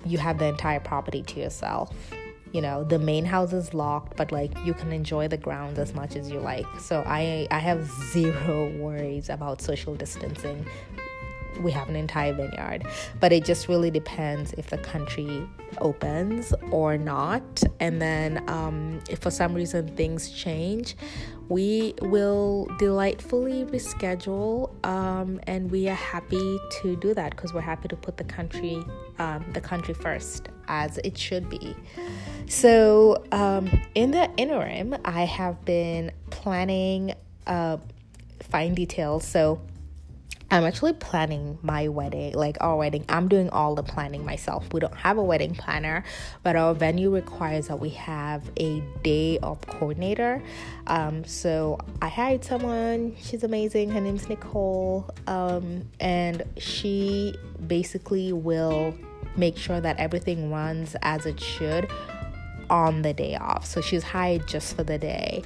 you 0.06 0.18
have 0.18 0.38
the 0.38 0.46
entire 0.46 0.80
property 0.80 1.22
to 1.24 1.40
yourself. 1.40 1.96
You 2.52 2.62
know 2.62 2.84
the 2.84 3.00
main 3.00 3.26
house 3.26 3.52
is 3.54 3.74
locked 3.74 4.16
but 4.16 4.32
like 4.32 4.52
you 4.64 4.74
can 4.74 4.92
enjoy 4.92 5.28
the 5.28 5.38
grounds 5.38 5.80
as 5.80 5.94
much 5.96 6.16
as 6.16 6.30
you 6.30 6.40
like. 6.40 6.68
So 6.80 7.04
i 7.06 7.48
i 7.50 7.60
have 7.60 7.90
zero 8.12 8.72
worries 8.78 9.30
about 9.30 9.62
social 9.62 9.96
distancing 9.96 10.66
we 11.62 11.72
have 11.72 11.90
an 11.90 11.96
entire 11.96 12.34
vineyard. 12.34 12.86
But 13.20 13.32
it 13.32 13.46
just 13.46 13.68
really 13.68 13.92
depends 13.92 14.54
if 14.54 14.70
the 14.70 14.78
country 14.78 15.48
opens 15.80 16.54
or 16.72 16.98
not. 16.98 17.64
And 17.80 18.02
then 18.02 18.44
um, 18.50 19.02
if 19.10 19.20
for 19.20 19.32
some 19.32 19.54
reason 19.54 19.88
things 19.96 20.30
change, 20.32 20.96
we 21.50 21.94
will 22.02 22.68
delightfully 22.80 23.66
reschedule 23.66 24.74
um, 24.86 25.40
and 25.46 25.70
we 25.70 25.90
are 25.90 25.96
happy 25.96 26.60
to 26.82 26.96
do 26.96 27.14
that 27.14 27.32
because 27.32 27.54
we're 27.54 27.62
happy 27.62 27.88
to 27.88 27.96
put 27.96 28.18
the 28.18 28.24
country 28.24 28.82
um, 29.20 29.46
the 29.54 29.62
country 29.62 29.94
first 29.94 30.50
as 30.68 30.98
it 31.00 31.18
should 31.18 31.50
be 31.50 31.76
so 32.48 33.24
um, 33.32 33.70
in 33.94 34.12
the 34.12 34.30
interim 34.38 34.96
i 35.06 35.26
have 35.26 35.64
been 35.66 36.12
planning 36.30 37.14
uh, 37.46 37.78
fine 38.42 38.74
details 38.74 39.28
so 39.28 39.60
I'm 40.54 40.66
actually 40.66 40.94
planning 40.94 41.58
my 41.64 41.88
wedding, 41.88 42.36
like 42.36 42.58
our 42.62 42.78
wedding. 42.78 43.06
I'm 43.10 43.28
doing 43.28 43.50
all 43.50 43.74
the 43.74 43.82
planning 43.82 44.24
myself. 44.24 44.72
We 44.72 44.82
don't 44.82 44.94
have 44.94 45.18
a 45.18 45.24
wedding 45.24 45.56
planner, 45.56 46.04
but 46.44 46.56
our 46.56 46.76
venue 46.76 47.10
requires 47.10 47.70
that 47.70 47.80
we 47.80 47.90
have 47.90 48.44
a 48.60 48.82
day 49.02 49.40
of 49.40 49.60
coordinator. 49.66 50.44
Um, 50.86 51.26
so 51.26 51.80
I 52.04 52.08
hired 52.08 52.46
someone. 52.46 53.16
She's 53.20 53.44
amazing. 53.44 53.90
Her 53.90 54.00
name's 54.00 54.30
Nicole, 54.30 55.10
um, 55.26 55.90
and 56.00 56.44
she 56.58 57.34
basically 57.66 58.32
will 58.32 58.96
make 59.36 59.58
sure 59.58 59.82
that 59.82 59.98
everything 59.98 60.52
runs 60.52 60.96
as 61.02 61.26
it 61.26 61.40
should 61.40 61.90
on 62.70 63.02
the 63.02 63.14
day 63.14 63.36
off. 63.38 63.66
So 63.66 63.82
she's 63.82 64.04
hired 64.04 64.48
just 64.48 64.76
for 64.76 64.84
the 64.84 65.00
day. 65.00 65.42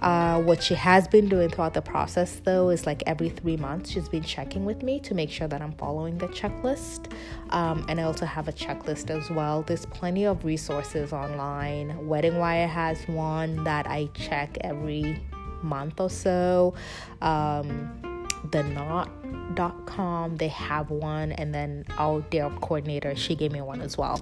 Uh, 0.00 0.40
what 0.42 0.62
she 0.62 0.74
has 0.74 1.06
been 1.06 1.28
doing 1.28 1.48
throughout 1.50 1.74
the 1.74 1.82
process, 1.82 2.40
though, 2.44 2.70
is 2.70 2.86
like 2.86 3.02
every 3.06 3.28
three 3.28 3.56
months, 3.56 3.90
she's 3.90 4.08
been 4.08 4.22
checking 4.22 4.64
with 4.64 4.82
me 4.82 4.98
to 5.00 5.14
make 5.14 5.30
sure 5.30 5.46
that 5.46 5.60
I'm 5.60 5.72
following 5.72 6.16
the 6.18 6.28
checklist. 6.28 7.12
Um, 7.50 7.84
and 7.88 8.00
I 8.00 8.04
also 8.04 8.24
have 8.24 8.48
a 8.48 8.52
checklist 8.52 9.10
as 9.10 9.30
well. 9.30 9.62
There's 9.62 9.86
plenty 9.86 10.24
of 10.24 10.44
resources 10.44 11.12
online. 11.12 12.06
Wedding 12.06 12.38
Wire 12.38 12.66
has 12.66 13.06
one 13.08 13.62
that 13.64 13.86
I 13.86 14.08
check 14.14 14.56
every 14.62 15.20
month 15.62 16.00
or 16.00 16.08
so. 16.08 16.74
Um, 17.20 18.26
the 18.52 18.62
knot.com 18.62 20.36
they 20.36 20.48
have 20.48 20.90
one 20.90 21.32
and 21.32 21.54
then 21.54 21.84
our 21.98 22.24
their 22.30 22.48
coordinator 22.48 23.14
she 23.14 23.34
gave 23.34 23.52
me 23.52 23.60
one 23.60 23.82
as 23.82 23.98
well 23.98 24.20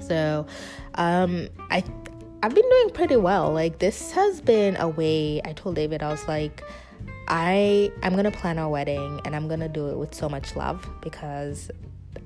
so 0.00 0.46
um 0.94 1.48
i 1.70 1.82
I've 2.46 2.54
been 2.54 2.70
doing 2.70 2.90
pretty 2.90 3.16
well. 3.16 3.52
Like 3.52 3.80
this 3.80 4.12
has 4.12 4.40
been 4.40 4.76
a 4.76 4.86
way 4.86 5.40
I 5.44 5.52
told 5.52 5.74
David 5.74 6.00
I 6.00 6.12
was 6.12 6.28
like 6.28 6.62
I 7.26 7.90
I'm 8.04 8.12
going 8.12 8.22
to 8.22 8.30
plan 8.30 8.56
our 8.60 8.68
wedding 8.68 9.20
and 9.24 9.34
I'm 9.34 9.48
going 9.48 9.58
to 9.58 9.68
do 9.68 9.88
it 9.88 9.98
with 9.98 10.14
so 10.14 10.28
much 10.28 10.54
love 10.54 10.88
because 11.00 11.72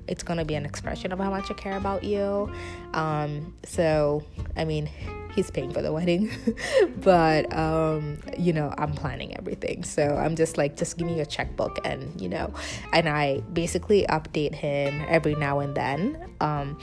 it's 0.07 0.21
gonna 0.21 0.45
be 0.45 0.53
an 0.55 0.65
expression 0.65 1.11
of 1.11 1.19
how 1.19 1.31
much 1.31 1.49
I 1.49 1.55
care 1.55 1.75
about 1.75 2.03
you. 2.03 2.53
Um, 2.93 3.55
so 3.63 4.23
I 4.55 4.63
mean, 4.63 4.89
he's 5.33 5.49
paying 5.49 5.71
for 5.71 5.81
the 5.81 5.91
wedding, 5.91 6.29
but 6.97 7.51
um, 7.57 8.19
you 8.37 8.53
know, 8.53 8.73
I'm 8.77 8.93
planning 8.93 9.35
everything. 9.37 9.83
So 9.83 10.03
I'm 10.03 10.35
just 10.35 10.57
like, 10.57 10.77
just 10.77 10.97
give 10.97 11.07
me 11.07 11.15
your 11.15 11.25
checkbook, 11.25 11.79
and 11.85 12.19
you 12.21 12.29
know, 12.29 12.53
and 12.93 13.09
I 13.09 13.39
basically 13.53 14.05
update 14.09 14.53
him 14.53 15.03
every 15.07 15.35
now 15.35 15.59
and 15.59 15.75
then. 15.75 16.35
Um, 16.41 16.77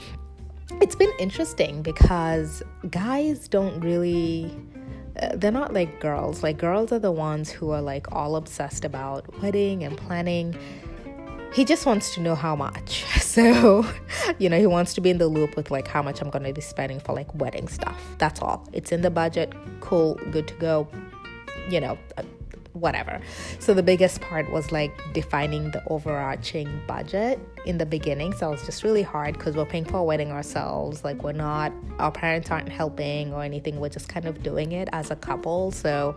it's 0.81 0.95
been 0.95 1.11
interesting 1.19 1.81
because 1.81 2.63
guys 2.89 3.47
don't 3.47 3.79
really 3.81 4.55
uh, 5.21 5.35
they're 5.35 5.51
not 5.51 5.73
like 5.73 5.99
girls. 5.99 6.43
Like 6.43 6.57
girls 6.57 6.91
are 6.91 6.99
the 6.99 7.11
ones 7.11 7.49
who 7.49 7.71
are 7.71 7.81
like 7.81 8.11
all 8.11 8.35
obsessed 8.35 8.85
about 8.85 9.41
wedding 9.41 9.83
and 9.83 9.97
planning. 9.97 10.55
He 11.53 11.65
just 11.65 11.85
wants 11.85 12.13
to 12.13 12.21
know 12.21 12.35
how 12.35 12.55
much. 12.55 13.05
So, 13.29 13.85
you 14.39 14.49
know, 14.49 14.57
he 14.57 14.65
wants 14.65 14.95
to 14.95 15.01
be 15.01 15.11
in 15.11 15.19
the 15.19 15.27
loop 15.27 15.55
with 15.55 15.69
like 15.69 15.87
how 15.87 16.01
much 16.01 16.19
I'm 16.19 16.31
going 16.31 16.43
to 16.43 16.51
be 16.51 16.61
spending 16.61 16.99
for 16.99 17.13
like 17.13 17.33
wedding 17.35 17.67
stuff. 17.67 18.01
That's 18.17 18.41
all. 18.41 18.67
It's 18.73 18.91
in 18.91 19.01
the 19.01 19.11
budget. 19.11 19.53
Cool, 19.81 20.15
good 20.31 20.47
to 20.47 20.55
go. 20.55 20.87
You 21.69 21.79
know, 21.79 21.97
whatever. 22.79 23.19
So 23.59 23.73
the 23.73 23.83
biggest 23.83 24.21
part 24.21 24.51
was 24.51 24.71
like 24.71 24.91
defining 25.13 25.71
the 25.71 25.83
overarching 25.87 26.81
budget 26.87 27.39
in 27.65 27.77
the 27.77 27.85
beginning. 27.85 28.33
So 28.33 28.47
it 28.47 28.51
was 28.51 28.65
just 28.65 28.83
really 28.83 29.03
hard 29.03 29.33
because 29.37 29.55
we're 29.55 29.65
paying 29.65 29.85
for 29.85 29.97
a 29.97 30.03
wedding 30.03 30.31
ourselves. 30.31 31.03
Like 31.03 31.23
we're 31.23 31.31
not, 31.31 31.71
our 31.99 32.11
parents 32.11 32.49
aren't 32.51 32.69
helping 32.69 33.33
or 33.33 33.43
anything. 33.43 33.79
We're 33.79 33.89
just 33.89 34.09
kind 34.09 34.25
of 34.25 34.41
doing 34.43 34.71
it 34.71 34.89
as 34.91 35.11
a 35.11 35.15
couple. 35.15 35.71
So, 35.71 36.15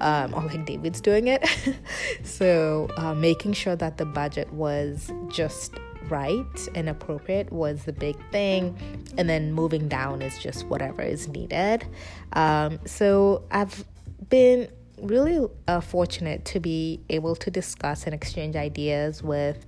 um, 0.00 0.34
or 0.40 0.42
like 0.42 0.64
David's 0.66 1.00
doing 1.00 1.28
it. 1.28 1.46
so 2.24 2.88
uh, 2.96 3.14
making 3.14 3.52
sure 3.54 3.76
that 3.76 3.98
the 3.98 4.06
budget 4.06 4.52
was 4.52 5.10
just 5.28 5.74
right 6.08 6.68
and 6.74 6.88
appropriate 6.88 7.52
was 7.52 7.84
the 7.84 7.92
big 7.92 8.16
thing 8.30 8.76
and 9.16 9.28
then 9.28 9.52
moving 9.52 9.88
down 9.88 10.20
is 10.22 10.38
just 10.38 10.66
whatever 10.66 11.02
is 11.02 11.28
needed 11.28 11.86
um, 12.32 12.80
so 12.84 13.44
i've 13.50 13.84
been 14.28 14.68
really 15.02 15.46
uh, 15.68 15.80
fortunate 15.80 16.44
to 16.46 16.60
be 16.60 17.00
able 17.08 17.36
to 17.36 17.50
discuss 17.50 18.04
and 18.04 18.14
exchange 18.14 18.56
ideas 18.56 19.22
with 19.22 19.66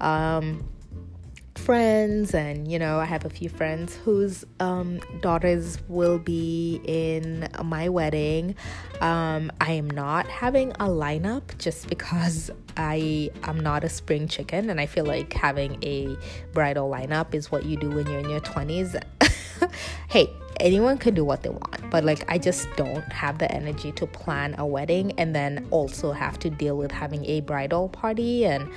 um, 0.00 0.68
friends. 1.54 2.34
And 2.34 2.70
you 2.70 2.78
know 2.78 2.98
i 2.98 3.04
have 3.04 3.24
a 3.24 3.30
few 3.30 3.48
friends 3.48 3.94
whose 3.96 4.44
um, 4.60 5.00
daughters 5.20 5.78
will 5.88 6.18
be 6.18 6.80
in 6.84 7.48
my 7.64 7.88
wedding. 7.88 8.56
Um, 9.00 9.52
i 9.60 9.72
am 9.72 9.88
not 9.90 10.26
having 10.28 10.72
a 10.72 10.88
lineup 10.88 11.56
just 11.58 11.88
because 11.88 12.50
i 12.76 13.30
am 13.44 13.60
not 13.60 13.84
a 13.84 13.88
spring 13.88 14.28
chicken. 14.28 14.70
And 14.70 14.80
i 14.80 14.86
feel 14.86 15.04
like 15.04 15.32
having 15.32 15.78
a 15.82 16.16
bridal 16.52 16.90
lineup 16.90 17.34
is 17.34 17.50
what 17.50 17.64
you 17.64 17.76
do 17.76 17.90
when 17.90 18.06
you're 18.06 18.20
in 18.20 18.30
your 18.30 18.40
20s 18.40 19.00
hey 20.08 20.32
anyone 20.58 20.98
can 20.98 21.14
do 21.14 21.24
what 21.24 21.42
they 21.42 21.48
want 21.48 21.90
but 21.90 22.04
like 22.04 22.30
i 22.30 22.36
just 22.36 22.68
don't 22.76 23.10
have 23.12 23.38
the 23.38 23.50
energy 23.50 23.90
to 23.92 24.06
plan 24.06 24.54
a 24.58 24.66
wedding 24.66 25.12
and 25.18 25.34
then 25.34 25.66
also 25.70 26.12
have 26.12 26.38
to 26.38 26.50
deal 26.50 26.76
with 26.76 26.90
having 26.90 27.24
a 27.24 27.40
bridal 27.40 27.88
party. 27.88 28.44
And 28.44 28.70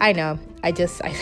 i 0.00 0.12
know 0.12 0.38
i 0.62 0.72
just 0.72 1.02
i, 1.04 1.14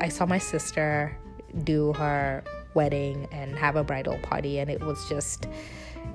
I 0.00 0.08
saw 0.08 0.26
my 0.26 0.38
sister 0.38 1.16
do 1.64 1.92
her 1.94 2.42
wedding 2.74 3.28
and 3.32 3.56
have 3.56 3.76
a 3.76 3.84
bridal 3.84 4.18
party 4.18 4.58
and 4.58 4.70
it 4.70 4.80
was 4.80 5.08
just 5.08 5.46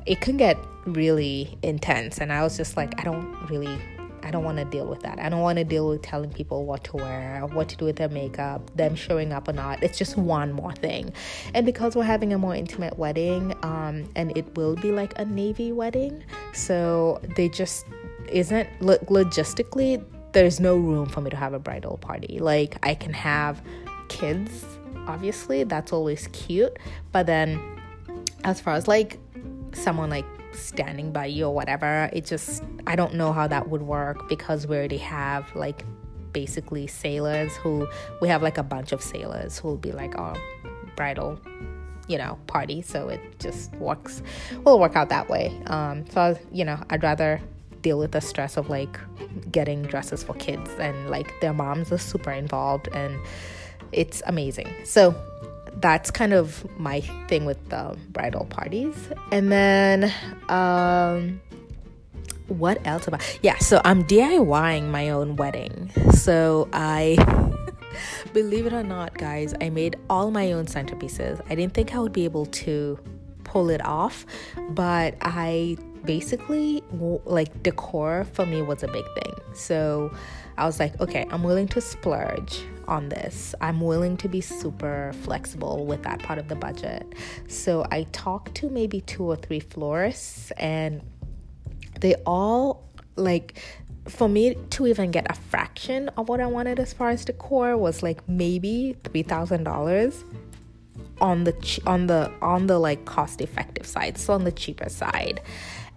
it 0.05 0.19
can 0.21 0.37
get 0.37 0.57
really 0.85 1.57
intense. 1.63 2.19
And 2.19 2.33
i 2.33 2.43
was 2.43 2.57
just 2.57 2.75
like 2.75 2.99
i 2.99 3.03
don't 3.03 3.49
really 3.49 3.79
I 4.23 4.31
don't 4.31 4.43
want 4.43 4.57
to 4.57 4.65
deal 4.65 4.85
with 4.85 5.01
that. 5.01 5.19
I 5.19 5.29
don't 5.29 5.41
want 5.41 5.57
to 5.57 5.63
deal 5.63 5.87
with 5.87 6.01
telling 6.01 6.31
people 6.31 6.65
what 6.65 6.83
to 6.85 6.97
wear, 6.97 7.41
what 7.51 7.69
to 7.69 7.75
do 7.75 7.85
with 7.85 7.95
their 7.95 8.09
makeup, 8.09 8.75
them 8.75 8.95
showing 8.95 9.33
up 9.33 9.47
or 9.47 9.53
not. 9.53 9.81
It's 9.83 9.97
just 9.97 10.17
one 10.17 10.51
more 10.51 10.73
thing. 10.73 11.13
And 11.53 11.65
because 11.65 11.95
we're 11.95 12.03
having 12.03 12.33
a 12.33 12.37
more 12.37 12.55
intimate 12.55 12.97
wedding, 12.97 13.55
um, 13.63 14.09
and 14.15 14.35
it 14.37 14.55
will 14.55 14.75
be 14.75 14.91
like 14.91 15.17
a 15.17 15.25
Navy 15.25 15.71
wedding, 15.71 16.23
so 16.53 17.19
they 17.35 17.49
just 17.49 17.85
isn't 18.29 18.69
logistically, 18.79 20.03
there's 20.33 20.59
no 20.59 20.77
room 20.77 21.07
for 21.07 21.21
me 21.21 21.29
to 21.29 21.35
have 21.35 21.53
a 21.53 21.59
bridal 21.59 21.97
party. 21.97 22.39
Like, 22.39 22.77
I 22.83 22.95
can 22.95 23.13
have 23.13 23.61
kids, 24.07 24.65
obviously, 25.07 25.63
that's 25.63 25.91
always 25.91 26.27
cute, 26.27 26.77
but 27.11 27.25
then 27.25 27.59
as 28.43 28.61
far 28.61 28.73
as 28.75 28.87
like 28.87 29.19
someone 29.73 30.09
like 30.09 30.25
standing 30.53 31.11
by 31.11 31.25
you 31.25 31.45
or 31.45 31.53
whatever. 31.53 32.09
It 32.13 32.25
just, 32.25 32.63
I 32.87 32.95
don't 32.95 33.15
know 33.15 33.31
how 33.33 33.47
that 33.47 33.69
would 33.69 33.81
work 33.81 34.27
because 34.29 34.67
we 34.67 34.75
already 34.75 34.97
have 34.97 35.53
like 35.55 35.83
basically 36.33 36.87
sailors 36.87 37.55
who, 37.57 37.87
we 38.21 38.27
have 38.27 38.41
like 38.41 38.57
a 38.57 38.63
bunch 38.63 38.91
of 38.91 39.01
sailors 39.01 39.59
who 39.59 39.69
will 39.69 39.77
be 39.77 39.91
like 39.91 40.17
our 40.17 40.35
bridal, 40.95 41.39
you 42.07 42.17
know, 42.17 42.37
party. 42.47 42.81
So 42.81 43.09
it 43.09 43.39
just 43.39 43.73
works, 43.75 44.21
will 44.63 44.79
work 44.79 44.95
out 44.95 45.09
that 45.09 45.29
way. 45.29 45.61
Um, 45.67 46.05
so, 46.09 46.37
you 46.51 46.65
know, 46.65 46.79
I'd 46.89 47.03
rather 47.03 47.41
deal 47.81 47.97
with 47.97 48.11
the 48.11 48.21
stress 48.21 48.57
of 48.57 48.69
like 48.69 48.99
getting 49.51 49.81
dresses 49.83 50.23
for 50.23 50.33
kids 50.35 50.69
and 50.79 51.09
like 51.09 51.33
their 51.41 51.53
moms 51.53 51.91
are 51.91 51.97
super 51.97 52.31
involved 52.31 52.87
and 52.93 53.19
it's 53.91 54.21
amazing. 54.27 54.71
So 54.83 55.15
that's 55.81 56.11
kind 56.11 56.33
of 56.33 56.65
my 56.79 57.01
thing 57.27 57.45
with 57.45 57.69
the 57.69 57.97
bridal 58.09 58.45
parties. 58.45 58.95
And 59.31 59.51
then, 59.51 60.13
um, 60.49 61.41
what 62.47 62.85
else 62.85 63.07
about? 63.07 63.21
Yeah, 63.41 63.57
so 63.57 63.81
I'm 63.83 64.03
DIYing 64.03 64.89
my 64.89 65.09
own 65.09 65.35
wedding. 65.35 65.91
So 66.13 66.69
I, 66.73 67.17
believe 68.33 68.65
it 68.65 68.73
or 68.73 68.83
not, 68.83 69.17
guys, 69.17 69.53
I 69.61 69.69
made 69.69 69.95
all 70.09 70.31
my 70.31 70.51
own 70.51 70.65
centerpieces. 70.65 71.41
I 71.49 71.55
didn't 71.55 71.73
think 71.73 71.95
I 71.95 71.99
would 71.99 72.13
be 72.13 72.25
able 72.25 72.45
to 72.47 72.99
pull 73.43 73.69
it 73.69 73.83
off, 73.85 74.25
but 74.69 75.15
I 75.21 75.77
basically 76.05 76.83
like 77.25 77.63
decor 77.63 78.25
for 78.33 78.45
me 78.45 78.61
was 78.61 78.83
a 78.83 78.87
big 78.87 79.05
thing. 79.13 79.33
So 79.53 80.13
I 80.57 80.65
was 80.65 80.79
like, 80.79 80.99
okay, 80.99 81.25
I'm 81.31 81.43
willing 81.43 81.67
to 81.69 81.81
splurge 81.81 82.63
on 82.91 83.09
this. 83.09 83.55
I'm 83.61 83.79
willing 83.79 84.17
to 84.17 84.27
be 84.27 84.41
super 84.41 85.13
flexible 85.23 85.85
with 85.85 86.03
that 86.03 86.21
part 86.21 86.37
of 86.37 86.49
the 86.49 86.55
budget. 86.55 87.13
So 87.47 87.87
I 87.89 88.03
talked 88.11 88.53
to 88.55 88.69
maybe 88.69 89.01
two 89.01 89.23
or 89.23 89.37
three 89.37 89.61
florists, 89.61 90.51
and 90.51 91.01
they 92.01 92.15
all 92.25 92.83
like 93.15 93.59
for 94.07 94.27
me 94.27 94.55
to 94.71 94.87
even 94.87 95.11
get 95.11 95.25
a 95.29 95.33
fraction 95.33 96.09
of 96.17 96.27
what 96.27 96.41
I 96.41 96.47
wanted 96.47 96.79
as 96.79 96.91
far 96.91 97.09
as 97.09 97.23
decor 97.23 97.77
was 97.77 98.03
like 98.03 98.27
maybe 98.27 98.97
three 99.03 99.23
thousand 99.23 99.63
dollars 99.63 100.23
on 101.21 101.43
the 101.45 101.53
ch- 101.53 101.79
on 101.85 102.07
the 102.07 102.31
on 102.41 102.67
the 102.67 102.77
like 102.77 103.05
cost 103.05 103.41
effective 103.41 103.85
side, 103.85 104.17
so 104.17 104.33
on 104.33 104.43
the 104.43 104.51
cheaper 104.51 104.89
side. 104.89 105.41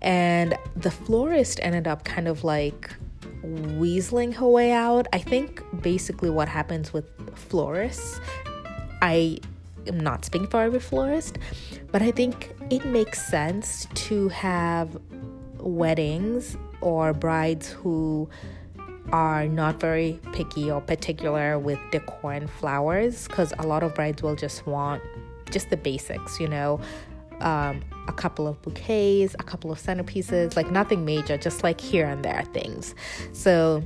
And 0.01 0.55
the 0.77 0.91
florist 0.91 1.59
ended 1.63 1.89
up 1.89 2.05
kind 2.05 2.29
of 2.29 2.45
like 2.45 2.95
weaseling 3.43 4.35
her 4.35 4.47
way 4.47 4.73
out. 4.73 5.07
I 5.13 5.19
think 5.19 5.63
basically 5.83 6.31
what 6.31 6.49
happens 6.49 6.93
with 6.93 7.05
florists, 7.37 8.21
I 9.03 9.39
am 9.87 10.01
not 10.01 10.25
speaking 10.25 10.49
for 10.49 10.63
every 10.63 10.81
florist, 10.81 11.39
but 11.93 12.03
I 12.03 12.11
think 12.11 12.55
it 12.71 12.85
makes 12.87 13.27
sense 13.27 13.87
to 13.95 14.29
have 14.31 14.97
weddings 15.59 16.57
or 16.81 17.13
brides 17.13 17.69
who 17.69 18.29
are 19.13 19.47
not 19.47 19.79
very 19.81 20.19
picky 20.33 20.71
or 20.71 20.81
particular 20.81 21.59
with 21.59 21.79
decor 21.91 22.33
and 22.33 22.49
flowers 22.49 23.29
because 23.29 23.53
a 23.59 23.67
lot 23.67 23.83
of 23.83 23.95
brides 23.95 24.23
will 24.23 24.37
just 24.37 24.67
want 24.67 25.03
just 25.51 25.71
the 25.71 25.77
basics, 25.77 26.41
you 26.41 26.49
know, 26.49 26.81
um, 27.41 27.83
a 28.09 28.13
couple 28.13 28.47
of 28.47 28.61
bouquets, 28.63 29.35
a 29.39 29.43
couple 29.43 29.73
of 29.73 29.79
centerpieces, 29.79 30.57
like 30.57 30.71
nothing 30.71 31.05
major, 31.05 31.37
just 31.37 31.63
like 31.63 31.81
here 31.81 32.07
and 32.07 32.25
there 32.25 32.45
things. 32.53 32.95
So 33.33 33.83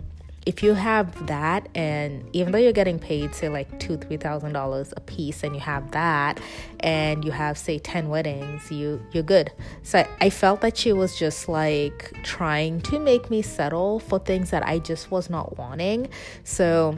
if 0.48 0.62
you 0.62 0.72
have 0.72 1.26
that 1.26 1.68
and 1.74 2.26
even 2.32 2.52
though 2.52 2.58
you're 2.58 2.72
getting 2.72 2.98
paid 2.98 3.34
say 3.34 3.50
like 3.50 3.78
two 3.78 3.98
three 3.98 4.16
thousand 4.16 4.54
dollars 4.54 4.94
a 4.96 5.00
piece 5.02 5.44
and 5.44 5.54
you 5.54 5.60
have 5.60 5.90
that 5.90 6.40
and 6.80 7.22
you 7.22 7.30
have 7.30 7.58
say 7.58 7.78
10 7.78 8.08
weddings 8.08 8.72
you 8.72 8.98
you're 9.12 9.22
good 9.22 9.52
so 9.82 9.98
I, 9.98 10.08
I 10.22 10.30
felt 10.30 10.62
that 10.62 10.78
she 10.78 10.94
was 10.94 11.18
just 11.18 11.50
like 11.50 12.14
trying 12.22 12.80
to 12.82 12.98
make 12.98 13.28
me 13.28 13.42
settle 13.42 14.00
for 14.00 14.18
things 14.18 14.48
that 14.48 14.66
i 14.66 14.78
just 14.78 15.10
was 15.10 15.28
not 15.28 15.58
wanting 15.58 16.08
so 16.44 16.96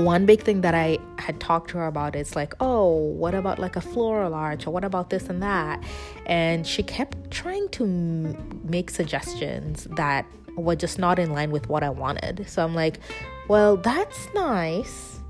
one 0.00 0.26
big 0.26 0.42
thing 0.42 0.60
that 0.62 0.74
I 0.74 0.98
had 1.18 1.40
talked 1.40 1.70
to 1.70 1.78
her 1.78 1.86
about 1.86 2.16
is 2.16 2.34
like, 2.34 2.54
oh, 2.60 2.94
what 2.94 3.34
about 3.34 3.58
like 3.58 3.76
a 3.76 3.80
floral 3.80 4.34
arch 4.34 4.66
or 4.66 4.70
what 4.70 4.84
about 4.84 5.10
this 5.10 5.28
and 5.28 5.42
that? 5.42 5.82
And 6.26 6.66
she 6.66 6.82
kept 6.82 7.30
trying 7.30 7.68
to 7.70 7.84
m- 7.84 8.60
make 8.64 8.90
suggestions 8.90 9.84
that 9.96 10.26
were 10.56 10.76
just 10.76 10.98
not 10.98 11.18
in 11.18 11.32
line 11.32 11.50
with 11.50 11.68
what 11.68 11.82
I 11.82 11.90
wanted. 11.90 12.48
So 12.48 12.64
I'm 12.64 12.74
like, 12.74 13.00
well, 13.48 13.76
that's 13.76 14.28
nice. 14.34 15.20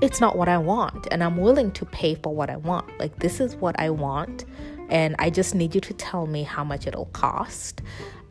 It's 0.00 0.20
not 0.20 0.36
what 0.36 0.48
I 0.48 0.58
want. 0.58 1.06
And 1.10 1.22
I'm 1.22 1.36
willing 1.36 1.72
to 1.72 1.84
pay 1.84 2.14
for 2.14 2.34
what 2.34 2.50
I 2.50 2.56
want. 2.56 2.98
Like, 2.98 3.18
this 3.18 3.40
is 3.40 3.56
what 3.56 3.78
I 3.78 3.90
want. 3.90 4.44
And 4.88 5.14
I 5.18 5.30
just 5.30 5.54
need 5.54 5.74
you 5.74 5.80
to 5.82 5.94
tell 5.94 6.26
me 6.26 6.42
how 6.42 6.64
much 6.64 6.86
it'll 6.86 7.06
cost. 7.06 7.82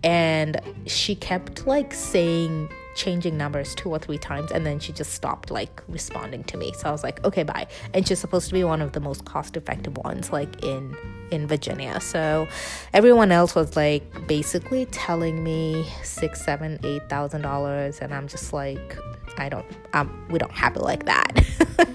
And 0.03 0.59
she 0.87 1.15
kept 1.15 1.67
like 1.67 1.93
saying 1.93 2.69
changing 2.95 3.37
numbers 3.37 3.75
two 3.75 3.89
or 3.89 3.99
three 3.99 4.17
times 4.17 4.51
and 4.51 4.65
then 4.65 4.79
she 4.79 4.91
just 4.91 5.13
stopped 5.13 5.51
like 5.51 5.81
responding 5.87 6.43
to 6.45 6.57
me. 6.57 6.73
So 6.73 6.89
i 6.89 6.91
was 6.91 7.03
like 7.03 7.23
okay 7.23 7.43
bye. 7.43 7.67
And 7.93 8.07
she's 8.07 8.19
supposed 8.19 8.47
to 8.47 8.53
be 8.53 8.63
one 8.63 8.81
of 8.81 8.91
the 8.93 8.99
most 8.99 9.25
cost 9.25 9.57
effective 9.57 9.97
ones 9.97 10.31
like 10.31 10.63
in 10.63 10.95
in 11.31 11.47
virginia. 11.47 11.99
So 11.99 12.47
everyone 12.93 13.31
else 13.31 13.55
was 13.55 13.75
like 13.75 14.27
basically 14.27 14.85
telling 14.87 15.43
me 15.43 15.85
six 16.03 16.43
seven 16.43 16.79
eight 16.83 17.07
thousand 17.09 17.41
dollars 17.41 17.99
and 17.99 18.13
i'm 18.13 18.27
just 18.27 18.53
like 18.53 18.97
i 19.37 19.47
don't 19.47 19.65
um 19.93 20.25
we 20.29 20.39
don't 20.39 20.51
have 20.51 20.75
it 20.75 20.81
like 20.81 21.05
that. 21.05 21.31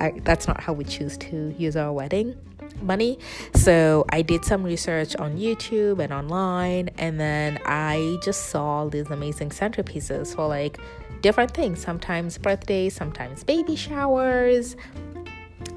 I, 0.00 0.12
that's 0.24 0.48
not 0.48 0.60
how 0.60 0.72
we 0.72 0.84
choose 0.84 1.16
to 1.18 1.54
use 1.58 1.76
our 1.76 1.92
wedding 1.92 2.36
money. 2.82 3.18
So 3.54 4.04
I 4.10 4.22
did 4.22 4.44
some 4.44 4.62
research 4.62 5.16
on 5.16 5.36
YouTube 5.36 5.98
and 6.02 6.12
online, 6.12 6.90
and 6.98 7.20
then 7.20 7.58
I 7.64 8.18
just 8.22 8.46
saw 8.46 8.86
these 8.86 9.10
amazing 9.10 9.50
centerpieces 9.50 10.34
for 10.34 10.46
like 10.46 10.78
different 11.20 11.52
things 11.52 11.80
sometimes 11.80 12.38
birthdays, 12.38 12.94
sometimes 12.94 13.44
baby 13.44 13.76
showers. 13.76 14.76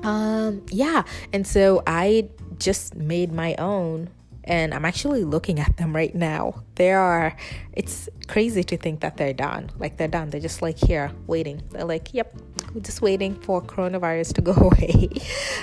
Um, 0.03 0.63
yeah, 0.69 1.03
and 1.31 1.45
so 1.47 1.83
I 1.87 2.29
just 2.59 2.95
made 2.95 3.31
my 3.31 3.55
own 3.55 4.09
and 4.45 4.73
I'm 4.73 4.85
actually 4.85 5.23
looking 5.23 5.59
at 5.59 5.77
them 5.77 5.95
right 5.95 6.13
now. 6.13 6.63
They 6.75 6.91
are, 6.91 7.35
it's 7.73 8.09
crazy 8.27 8.63
to 8.63 8.77
think 8.77 8.99
that 9.01 9.17
they're 9.17 9.33
done. 9.33 9.71
Like 9.77 9.97
they're 9.97 10.07
done. 10.07 10.29
They're 10.29 10.41
just 10.41 10.61
like 10.61 10.77
here 10.77 11.11
waiting. 11.27 11.61
They're 11.71 11.85
like, 11.85 12.13
yep, 12.13 12.35
we're 12.73 12.81
just 12.81 13.01
waiting 13.01 13.35
for 13.35 13.61
coronavirus 13.61 14.33
to 14.33 14.41
go 14.41 14.53
away. 14.57 15.09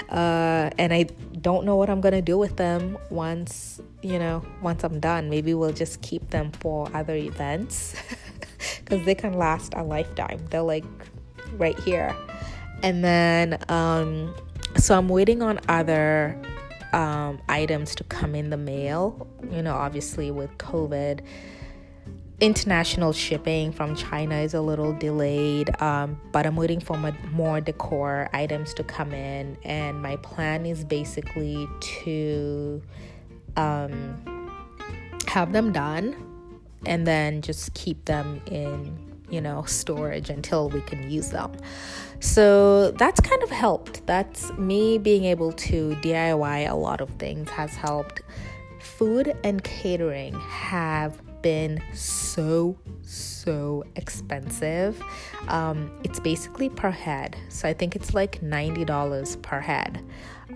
Uh, 0.08 0.70
and 0.78 0.92
I 0.92 1.04
don't 1.40 1.64
know 1.64 1.76
what 1.76 1.90
I'm 1.90 2.00
to 2.00 2.22
do 2.22 2.38
with 2.38 2.56
them 2.56 2.96
once, 3.10 3.80
you 4.02 4.18
know, 4.18 4.44
once 4.62 4.82
I'm 4.84 5.00
done. 5.00 5.28
Maybe 5.28 5.54
we'll 5.54 5.72
just 5.72 6.00
keep 6.00 6.30
them 6.30 6.50
for 6.52 6.88
other 6.94 7.14
events 7.14 7.94
because 8.78 9.04
they 9.04 9.14
can 9.14 9.34
last 9.34 9.74
a 9.74 9.82
lifetime. 9.82 10.40
They're 10.50 10.62
like 10.62 10.84
right 11.54 11.78
here. 11.80 12.16
And 12.82 13.04
then, 13.04 13.62
um, 13.68 14.34
so 14.76 14.96
I'm 14.96 15.08
waiting 15.08 15.42
on 15.42 15.60
other 15.68 16.40
um, 16.92 17.40
items 17.48 17.94
to 17.96 18.04
come 18.04 18.34
in 18.34 18.50
the 18.50 18.56
mail. 18.56 19.26
You 19.50 19.62
know, 19.62 19.74
obviously 19.74 20.30
with 20.30 20.56
COVID, 20.58 21.20
international 22.40 23.12
shipping 23.12 23.72
from 23.72 23.94
China 23.94 24.36
is 24.36 24.54
a 24.54 24.60
little 24.60 24.92
delayed, 24.94 25.70
um, 25.82 26.20
but 26.32 26.46
I'm 26.46 26.56
waiting 26.56 26.80
for 26.80 26.96
my, 26.96 27.14
more 27.30 27.60
decor 27.60 28.28
items 28.32 28.72
to 28.74 28.84
come 28.84 29.12
in. 29.12 29.56
And 29.64 30.02
my 30.02 30.16
plan 30.16 30.66
is 30.66 30.84
basically 30.84 31.68
to 32.04 32.82
um, 33.56 34.50
have 35.26 35.52
them 35.52 35.72
done 35.72 36.16
and 36.86 37.06
then 37.06 37.42
just 37.42 37.74
keep 37.74 38.06
them 38.06 38.40
in 38.46 39.09
you 39.30 39.40
know, 39.40 39.62
storage 39.64 40.30
until 40.30 40.68
we 40.68 40.80
can 40.82 41.10
use 41.10 41.30
them. 41.30 41.52
So 42.20 42.90
that's 42.92 43.20
kind 43.20 43.42
of 43.42 43.50
helped. 43.50 44.06
That's 44.06 44.52
me 44.52 44.98
being 44.98 45.24
able 45.24 45.52
to 45.52 45.96
DIY 45.96 46.70
a 46.70 46.74
lot 46.74 47.00
of 47.00 47.08
things 47.10 47.48
has 47.50 47.74
helped. 47.74 48.22
Food 48.80 49.34
and 49.42 49.62
catering 49.64 50.38
have 50.40 51.20
been 51.42 51.82
so 51.94 52.76
so 53.02 53.82
expensive 53.96 55.02
um, 55.48 55.90
it's 56.04 56.20
basically 56.20 56.68
per 56.68 56.90
head 56.90 57.36
so 57.48 57.66
i 57.68 57.72
think 57.72 57.96
it's 57.96 58.14
like 58.14 58.40
$90 58.42 59.42
per 59.42 59.60
head 59.60 60.04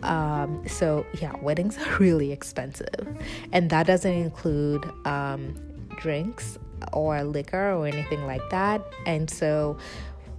um, 0.03 0.63
so 0.69 1.07
yeah 1.21 1.35
weddings 1.41 1.79
are 1.79 1.97
really 1.99 2.33
expensive 2.33 3.17
and 3.53 3.71
that 3.71 3.87
doesn't 3.87 4.13
include 4.13 4.85
um, 5.07 5.55
drinks 5.97 6.59
or 6.93 7.23
liquor 7.25 7.73
or 7.73 7.87
anything 7.87 8.27
like 8.27 8.49
that. 8.51 8.83
And 9.07 9.29
so 9.29 9.79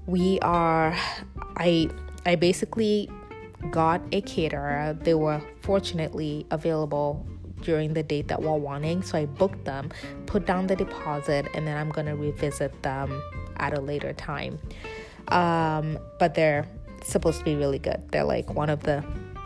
we 0.05 0.39
are 0.39 0.95
I 1.57 1.89
I 2.25 2.35
basically 2.35 3.09
got 3.71 4.01
a 4.11 4.21
caterer. 4.21 4.97
They 5.01 5.13
were 5.13 5.41
fortunately 5.61 6.45
available 6.51 7.25
during 7.61 7.93
the 7.93 8.03
date 8.03 8.27
that 8.27 8.41
we're 8.41 8.55
wanting. 8.55 9.01
So 9.01 9.17
I 9.17 9.25
booked 9.25 9.65
them, 9.65 9.91
put 10.25 10.45
down 10.45 10.67
the 10.67 10.75
deposit, 10.75 11.47
and 11.55 11.67
then 11.67 11.77
I'm 11.77 11.89
gonna 11.89 12.15
revisit 12.15 12.83
them 12.83 13.21
at 13.57 13.77
a 13.77 13.81
later 13.81 14.13
time. 14.13 14.59
Um, 15.29 15.97
but 16.19 16.35
they're 16.35 16.67
supposed 17.03 17.39
to 17.39 17.45
be 17.45 17.55
really 17.55 17.79
good. 17.79 18.03
They're 18.11 18.23
like 18.23 18.53
one 18.53 18.69
of 18.69 18.83
the 18.83 19.03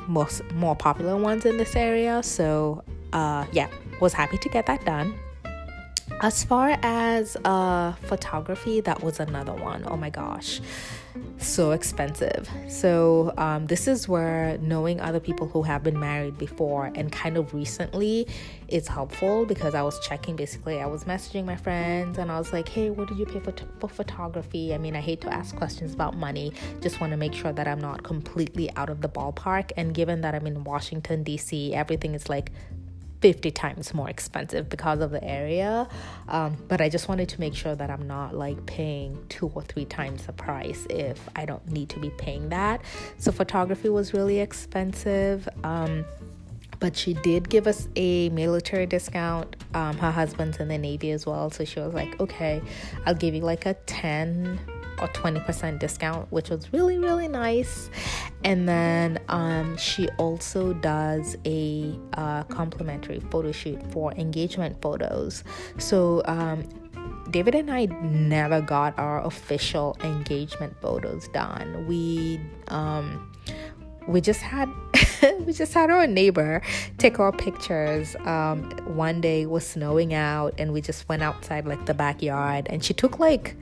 most 0.07 0.43
more 0.51 0.75
popular 0.75 1.15
ones 1.15 1.45
in 1.45 1.57
this 1.57 1.75
area. 1.75 2.21
So 2.23 2.83
uh, 3.13 3.45
yeah, 3.51 3.69
was 4.01 4.13
happy 4.13 4.37
to 4.37 4.49
get 4.49 4.65
that 4.65 4.85
done. 4.85 5.17
As 6.21 6.43
far 6.43 6.77
as 6.83 7.37
uh, 7.45 7.93
photography, 7.93 8.81
that 8.81 9.01
was 9.01 9.19
another 9.19 9.53
one. 9.53 9.85
Oh 9.87 9.95
my 9.95 10.09
gosh, 10.09 10.59
so 11.37 11.71
expensive. 11.71 12.49
So, 12.67 13.33
um, 13.37 13.67
this 13.67 13.87
is 13.87 14.07
where 14.07 14.57
knowing 14.57 14.99
other 14.99 15.19
people 15.19 15.47
who 15.47 15.61
have 15.63 15.81
been 15.83 15.99
married 15.99 16.37
before 16.37 16.91
and 16.93 17.11
kind 17.11 17.37
of 17.37 17.53
recently 17.53 18.27
is 18.67 18.87
helpful 18.87 19.45
because 19.45 19.73
I 19.73 19.81
was 19.81 19.97
checking 20.05 20.35
basically, 20.35 20.81
I 20.81 20.85
was 20.85 21.05
messaging 21.05 21.45
my 21.45 21.55
friends 21.55 22.17
and 22.17 22.31
I 22.31 22.37
was 22.37 22.51
like, 22.51 22.67
hey, 22.67 22.89
what 22.89 23.07
did 23.07 23.17
you 23.17 23.25
pay 23.25 23.39
for, 23.39 23.53
t- 23.53 23.65
for 23.79 23.87
photography? 23.87 24.73
I 24.73 24.77
mean, 24.77 24.95
I 24.95 25.01
hate 25.01 25.21
to 25.21 25.33
ask 25.33 25.55
questions 25.55 25.93
about 25.93 26.17
money, 26.17 26.51
just 26.81 26.99
want 26.99 27.11
to 27.11 27.17
make 27.17 27.33
sure 27.33 27.53
that 27.53 27.67
I'm 27.67 27.79
not 27.79 28.03
completely 28.03 28.69
out 28.75 28.89
of 28.89 29.01
the 29.01 29.09
ballpark. 29.09 29.71
And 29.77 29.93
given 29.93 30.21
that 30.21 30.35
I'm 30.35 30.45
in 30.45 30.63
Washington, 30.65 31.23
D.C., 31.23 31.73
everything 31.73 32.13
is 32.13 32.27
like 32.27 32.51
50 33.21 33.51
times 33.51 33.93
more 33.93 34.09
expensive 34.09 34.69
because 34.69 35.01
of 35.01 35.11
the 35.11 35.23
area. 35.23 35.87
Um, 36.27 36.57
but 36.67 36.81
I 36.81 36.89
just 36.89 37.09
wanted 37.09 37.29
to 37.29 37.39
make 37.39 37.55
sure 37.55 37.75
that 37.75 37.89
I'm 37.89 38.07
not 38.07 38.35
like 38.35 38.65
paying 38.65 39.17
two 39.29 39.51
or 39.53 39.61
three 39.61 39.85
times 39.85 40.25
the 40.25 40.33
price 40.33 40.85
if 40.89 41.19
I 41.35 41.45
don't 41.45 41.65
need 41.69 41.89
to 41.89 41.99
be 41.99 42.09
paying 42.11 42.49
that. 42.49 42.81
So, 43.17 43.31
photography 43.31 43.89
was 43.89 44.13
really 44.13 44.39
expensive. 44.39 45.47
Um, 45.63 46.05
but 46.79 46.95
she 46.95 47.13
did 47.13 47.49
give 47.49 47.67
us 47.67 47.87
a 47.95 48.29
military 48.29 48.85
discount. 48.85 49.55
Um, 49.73 49.97
her 49.97 50.11
husband's 50.11 50.57
in 50.57 50.69
the 50.69 50.77
Navy 50.77 51.11
as 51.11 51.25
well. 51.25 51.49
So 51.51 51.65
she 51.65 51.79
was 51.79 51.93
like, 51.93 52.19
okay, 52.21 52.61
I'll 53.05 53.15
give 53.15 53.35
you 53.35 53.41
like 53.41 53.65
a 53.65 53.73
10 53.73 54.59
or 55.01 55.07
20% 55.09 55.79
discount, 55.79 56.31
which 56.31 56.49
was 56.49 56.71
really, 56.73 56.97
really 56.97 57.27
nice. 57.27 57.89
And 58.43 58.67
then 58.67 59.19
um, 59.29 59.77
she 59.77 60.07
also 60.17 60.73
does 60.73 61.35
a 61.45 61.97
uh, 62.13 62.43
complimentary 62.43 63.19
photo 63.31 63.51
shoot 63.51 63.81
for 63.91 64.11
engagement 64.13 64.81
photos. 64.81 65.43
So 65.77 66.21
um, 66.25 66.63
David 67.31 67.55
and 67.55 67.71
I 67.71 67.85
never 67.85 68.61
got 68.61 68.97
our 68.97 69.25
official 69.25 69.95
engagement 70.03 70.75
photos 70.81 71.27
done. 71.29 71.85
We 71.87 72.39
um, 72.69 73.31
we 74.07 74.21
just 74.21 74.41
had 74.41 74.67
we 75.45 75.53
just 75.53 75.73
had 75.73 75.89
our 75.89 76.07
neighbor 76.07 76.61
take 76.97 77.19
our 77.19 77.31
pictures. 77.31 78.15
Um, 78.25 78.71
one 78.95 79.21
day 79.21 79.45
was 79.45 79.65
snowing 79.65 80.13
out, 80.13 80.55
and 80.57 80.73
we 80.73 80.81
just 80.81 81.07
went 81.07 81.21
outside 81.21 81.65
like 81.65 81.85
the 81.85 81.93
backyard, 81.93 82.67
and 82.69 82.83
she 82.83 82.93
took 82.93 83.19
like 83.19 83.55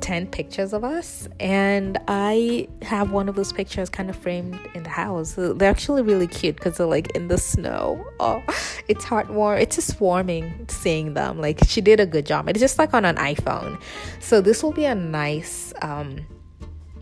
10 0.00 0.26
pictures 0.28 0.72
of 0.72 0.84
us 0.84 1.28
and 1.40 1.98
i 2.08 2.66
have 2.82 3.10
one 3.10 3.28
of 3.28 3.34
those 3.34 3.52
pictures 3.52 3.88
kind 3.88 4.10
of 4.10 4.16
framed 4.16 4.58
in 4.74 4.82
the 4.82 4.90
house. 4.90 5.34
They're 5.36 5.70
actually 5.70 6.02
really 6.02 6.26
cute 6.26 6.56
because 6.56 6.76
they're 6.76 6.86
like 6.86 7.10
in 7.16 7.28
the 7.28 7.38
snow. 7.38 8.04
Oh 8.20 8.42
it's 8.88 9.04
heartwarming 9.04 9.62
it's 9.62 9.76
just 9.76 10.00
warming 10.00 10.66
seeing 10.68 11.14
them. 11.14 11.40
Like 11.40 11.58
she 11.66 11.80
did 11.80 12.00
a 12.00 12.06
good 12.06 12.26
job. 12.26 12.48
It's 12.48 12.60
just 12.60 12.78
like 12.78 12.94
on 12.94 13.04
an 13.04 13.16
iphone. 13.16 13.80
So 14.20 14.40
this 14.40 14.62
will 14.62 14.72
be 14.72 14.84
a 14.84 14.94
nice 14.94 15.72
um, 15.82 16.26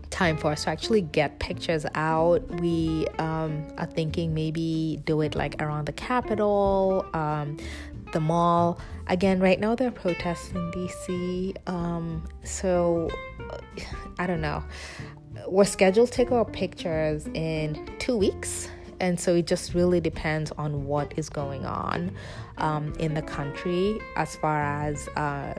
time 0.09 0.37
for 0.37 0.51
us 0.51 0.63
to 0.63 0.69
actually 0.69 1.01
get 1.01 1.39
pictures 1.39 1.85
out. 1.95 2.47
We 2.61 3.07
um, 3.17 3.67
are 3.77 3.85
thinking 3.85 4.33
maybe 4.33 5.01
do 5.05 5.21
it 5.21 5.35
like 5.35 5.61
around 5.61 5.85
the 5.85 5.93
Capitol, 5.93 7.05
um, 7.13 7.57
the 8.13 8.19
mall. 8.19 8.79
Again, 9.07 9.39
right 9.39 9.59
now 9.59 9.75
there 9.75 9.89
are 9.89 9.91
protests 9.91 10.51
in 10.51 10.71
DC. 10.71 11.69
Um, 11.69 12.23
so 12.43 13.09
I 14.17 14.25
don't 14.27 14.41
know. 14.41 14.63
We're 15.47 15.65
scheduled 15.65 16.09
to 16.09 16.13
take 16.13 16.31
our 16.31 16.45
pictures 16.45 17.27
in 17.33 17.89
two 17.99 18.15
weeks. 18.15 18.69
And 18.99 19.19
so 19.19 19.35
it 19.35 19.47
just 19.47 19.73
really 19.73 19.99
depends 19.99 20.51
on 20.53 20.85
what 20.85 21.13
is 21.17 21.29
going 21.29 21.65
on 21.65 22.15
um, 22.57 22.93
in 22.99 23.13
the 23.13 23.21
country 23.21 23.99
as 24.15 24.35
far 24.37 24.61
as 24.61 25.09
uh, 25.17 25.53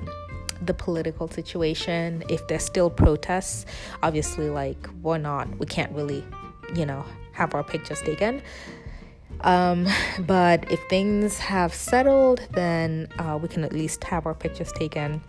the 0.62 0.72
political 0.72 1.28
situation. 1.28 2.24
If 2.30 2.46
there's 2.48 2.64
still 2.64 2.88
protests, 2.88 3.66
obviously, 4.02 4.48
like, 4.48 4.88
we're 5.02 5.18
not, 5.18 5.59
we 5.59 5.66
can't 5.66 5.92
really, 5.92 6.24
you 6.74 6.86
know, 6.86 7.05
have 7.32 7.55
our 7.55 7.64
pictures 7.64 8.00
taken. 8.00 8.40
Um, 9.45 9.86
but 10.20 10.70
if 10.72 10.80
things 10.88 11.38
have 11.38 11.72
settled, 11.72 12.40
then 12.53 13.09
uh, 13.18 13.38
we 13.40 13.49
can 13.49 13.62
at 13.64 13.72
least 13.72 14.03
have 14.05 14.26
our 14.26 14.34
pictures 14.34 14.72
taken 14.72 15.22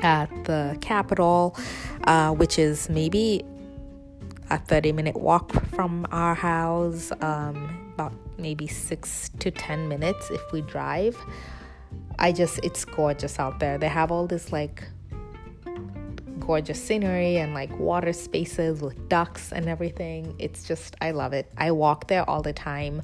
at 0.00 0.28
the 0.44 0.76
Capitol, 0.80 1.56
uh, 2.04 2.32
which 2.32 2.58
is 2.58 2.88
maybe 2.88 3.44
a 4.50 4.58
30 4.58 4.92
minute 4.92 5.16
walk 5.16 5.52
from 5.70 6.06
our 6.10 6.34
house, 6.34 7.12
um, 7.20 7.92
about 7.94 8.12
maybe 8.36 8.66
six 8.66 9.30
to 9.38 9.50
10 9.50 9.88
minutes 9.88 10.30
if 10.30 10.52
we 10.52 10.60
drive. 10.62 11.16
I 12.18 12.32
just, 12.32 12.60
it's 12.62 12.84
gorgeous 12.84 13.38
out 13.38 13.60
there. 13.60 13.78
They 13.78 13.88
have 13.88 14.10
all 14.10 14.26
this 14.26 14.52
like 14.52 14.84
gorgeous 16.46 16.82
scenery 16.82 17.38
and 17.38 17.54
like 17.54 17.76
water 17.78 18.12
spaces 18.12 18.80
with 18.80 19.08
ducks 19.08 19.52
and 19.52 19.68
everything. 19.68 20.34
It's 20.38 20.66
just, 20.66 20.94
I 21.00 21.12
love 21.12 21.32
it. 21.32 21.50
I 21.56 21.70
walk 21.70 22.08
there 22.08 22.28
all 22.28 22.42
the 22.42 22.52
time 22.52 23.02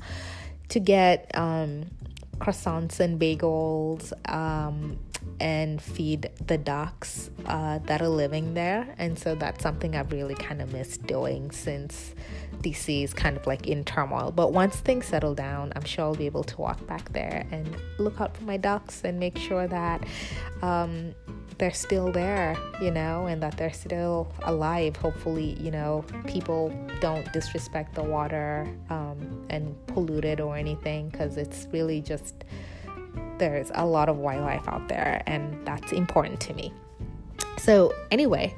to 0.69 0.81
get 0.81 1.31
um, 1.35 1.87
croissants 2.39 3.01
and 3.01 3.21
bagels 3.21 4.13
um, 4.31 4.99
and 5.41 5.81
feed 5.81 6.31
the 6.47 6.59
ducks 6.59 7.31
uh, 7.47 7.79
that 7.81 8.03
are 8.03 8.09
living 8.09 8.55
there. 8.55 8.95
And 8.99 9.19
so 9.19 9.35
that's 9.35 9.63
something 9.63 9.97
I've 9.97 10.13
really 10.13 10.35
kind 10.35 10.61
of 10.61 10.73
missed 10.73 11.07
doing 11.07 11.51
since 11.51 12.15
DC 12.63 13.05
is 13.05 13.15
kind 13.15 13.37
of 13.37 13.47
like 13.47 13.67
in 13.67 13.85
turmoil. 13.85 14.31
But 14.31 14.53
once 14.53 14.77
things 14.77 15.07
settle 15.07 15.35
down, 15.35 15.73
I'm 15.77 15.85
sure 15.85 16.05
I'll 16.05 16.15
be 16.15 16.27
able 16.27 16.45
to 16.45 16.61
walk 16.61 16.87
back 16.87 17.13
there 17.13 17.47
and 17.51 17.77
look 17.99 18.21
out 18.21 18.37
for 18.37 18.45
my 18.45 18.57
ducks 18.57 19.03
and 19.05 19.19
make 19.19 19.39
sure 19.39 19.67
that 19.67 20.05
um, 20.63 21.15
they're 21.59 21.73
still 21.73 22.11
there, 22.11 22.57
you 22.81 22.91
know, 22.91 23.27
and 23.27 23.43
that 23.43 23.57
they're 23.57 23.73
still 23.73 24.33
alive. 24.43 24.97
Hopefully, 24.97 25.57
you 25.61 25.71
know, 25.71 26.05
people 26.27 26.75
don't 27.01 27.31
disrespect 27.33 27.95
the 27.95 28.03
water 28.03 28.67
um, 28.89 29.47
and 29.51 29.75
pollute 29.87 30.25
it 30.25 30.41
or 30.41 30.57
anything 30.57 31.11
because 31.11 31.37
it's 31.37 31.67
really 31.73 32.01
just 32.01 32.45
there's 33.39 33.71
a 33.75 33.87
lot 33.87 34.09
of 34.09 34.19
wildlife 34.19 34.69
out 34.69 34.87
there, 34.89 35.23
and 35.27 35.67
that's 35.67 35.93
important 35.93 36.41
to 36.43 36.55
me. 36.55 36.73
So, 37.59 37.93
anyway, 38.11 38.55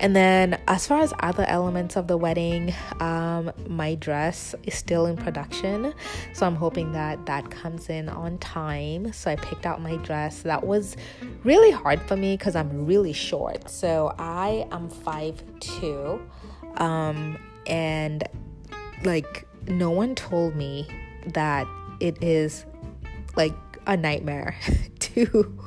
and 0.00 0.14
then, 0.14 0.58
as 0.68 0.86
far 0.86 1.00
as 1.00 1.12
other 1.20 1.44
elements 1.46 1.96
of 1.96 2.06
the 2.06 2.16
wedding, 2.16 2.74
um, 3.00 3.52
my 3.68 3.94
dress 3.96 4.54
is 4.64 4.74
still 4.74 5.06
in 5.06 5.16
production. 5.16 5.94
So, 6.32 6.46
I'm 6.46 6.56
hoping 6.56 6.92
that 6.92 7.26
that 7.26 7.50
comes 7.50 7.88
in 7.88 8.08
on 8.08 8.38
time. 8.38 9.12
So, 9.12 9.30
I 9.30 9.36
picked 9.36 9.66
out 9.66 9.80
my 9.82 9.96
dress. 9.96 10.42
That 10.42 10.66
was 10.66 10.96
really 11.44 11.70
hard 11.70 12.00
for 12.02 12.16
me 12.16 12.36
because 12.36 12.56
I'm 12.56 12.86
really 12.86 13.12
short. 13.12 13.68
So, 13.68 14.14
I 14.18 14.66
am 14.72 14.88
5'2. 14.88 16.20
Um, 16.80 17.38
and 17.66 18.24
like, 19.04 19.46
no 19.68 19.90
one 19.90 20.14
told 20.14 20.56
me 20.56 20.88
that 21.34 21.66
it 22.00 22.22
is 22.22 22.64
like 23.36 23.54
a 23.86 23.96
nightmare 23.96 24.56
to 24.98 25.58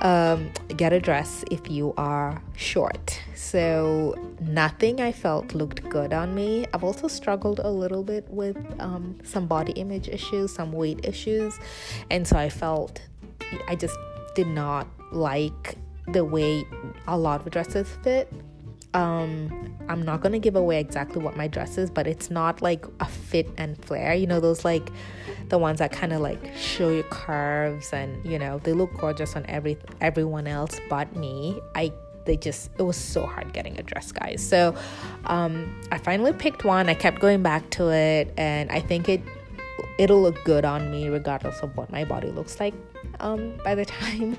um, 0.00 0.50
get 0.76 0.92
a 0.92 1.00
dress 1.00 1.44
if 1.50 1.70
you 1.70 1.94
are 1.96 2.42
short. 2.56 3.20
So, 3.34 4.14
nothing 4.40 5.00
I 5.00 5.12
felt 5.12 5.54
looked 5.54 5.88
good 5.88 6.12
on 6.12 6.34
me. 6.34 6.66
I've 6.72 6.84
also 6.84 7.08
struggled 7.08 7.60
a 7.60 7.70
little 7.70 8.02
bit 8.02 8.28
with 8.28 8.56
um, 8.78 9.18
some 9.24 9.46
body 9.46 9.72
image 9.72 10.08
issues, 10.08 10.52
some 10.52 10.72
weight 10.72 11.00
issues. 11.04 11.58
And 12.10 12.26
so, 12.26 12.36
I 12.36 12.48
felt 12.48 13.00
I 13.68 13.74
just 13.74 13.96
did 14.34 14.48
not 14.48 14.86
like 15.12 15.76
the 16.12 16.24
way 16.24 16.64
a 17.06 17.18
lot 17.18 17.40
of 17.40 17.50
dresses 17.50 17.88
fit. 18.02 18.32
Um, 18.98 19.76
I'm 19.88 20.02
not 20.02 20.22
gonna 20.22 20.40
give 20.40 20.56
away 20.56 20.80
exactly 20.80 21.22
what 21.22 21.36
my 21.36 21.46
dress 21.46 21.78
is, 21.78 21.88
but 21.88 22.08
it's 22.08 22.30
not 22.30 22.60
like 22.60 22.84
a 22.98 23.04
fit 23.04 23.48
and 23.56 23.82
flare. 23.84 24.12
You 24.12 24.26
know, 24.26 24.40
those 24.40 24.64
like 24.64 24.90
the 25.48 25.56
ones 25.56 25.78
that 25.78 25.92
kind 25.92 26.12
of 26.12 26.20
like 26.20 26.40
show 26.56 26.90
your 26.90 27.04
curves 27.04 27.92
and 27.92 28.24
you 28.26 28.38
know 28.38 28.58
they 28.58 28.72
look 28.72 28.92
gorgeous 28.98 29.36
on 29.36 29.46
every 29.46 29.78
everyone 30.00 30.48
else 30.48 30.80
but 30.90 31.14
me. 31.14 31.60
I 31.76 31.92
they 32.24 32.36
just 32.36 32.70
it 32.76 32.82
was 32.82 32.96
so 32.96 33.24
hard 33.24 33.52
getting 33.52 33.78
a 33.78 33.84
dress 33.84 34.10
guys. 34.10 34.46
So 34.46 34.74
um, 35.26 35.80
i 35.92 35.98
finally 35.98 36.32
picked 36.32 36.64
one. 36.64 36.88
I 36.88 36.94
kept 36.94 37.20
going 37.20 37.42
back 37.42 37.70
to 37.70 37.90
it 37.90 38.34
and 38.36 38.70
i 38.70 38.80
think 38.80 39.08
it 39.08 39.22
it'll 39.98 40.20
look 40.20 40.42
good 40.44 40.64
on 40.64 40.90
me 40.90 41.08
regardless 41.08 41.60
of 41.60 41.76
what 41.76 41.90
my 41.90 42.04
body 42.04 42.30
looks 42.30 42.60
like 42.60 42.74
um, 43.20 43.54
by 43.64 43.74
the 43.74 43.84
time 44.00 44.36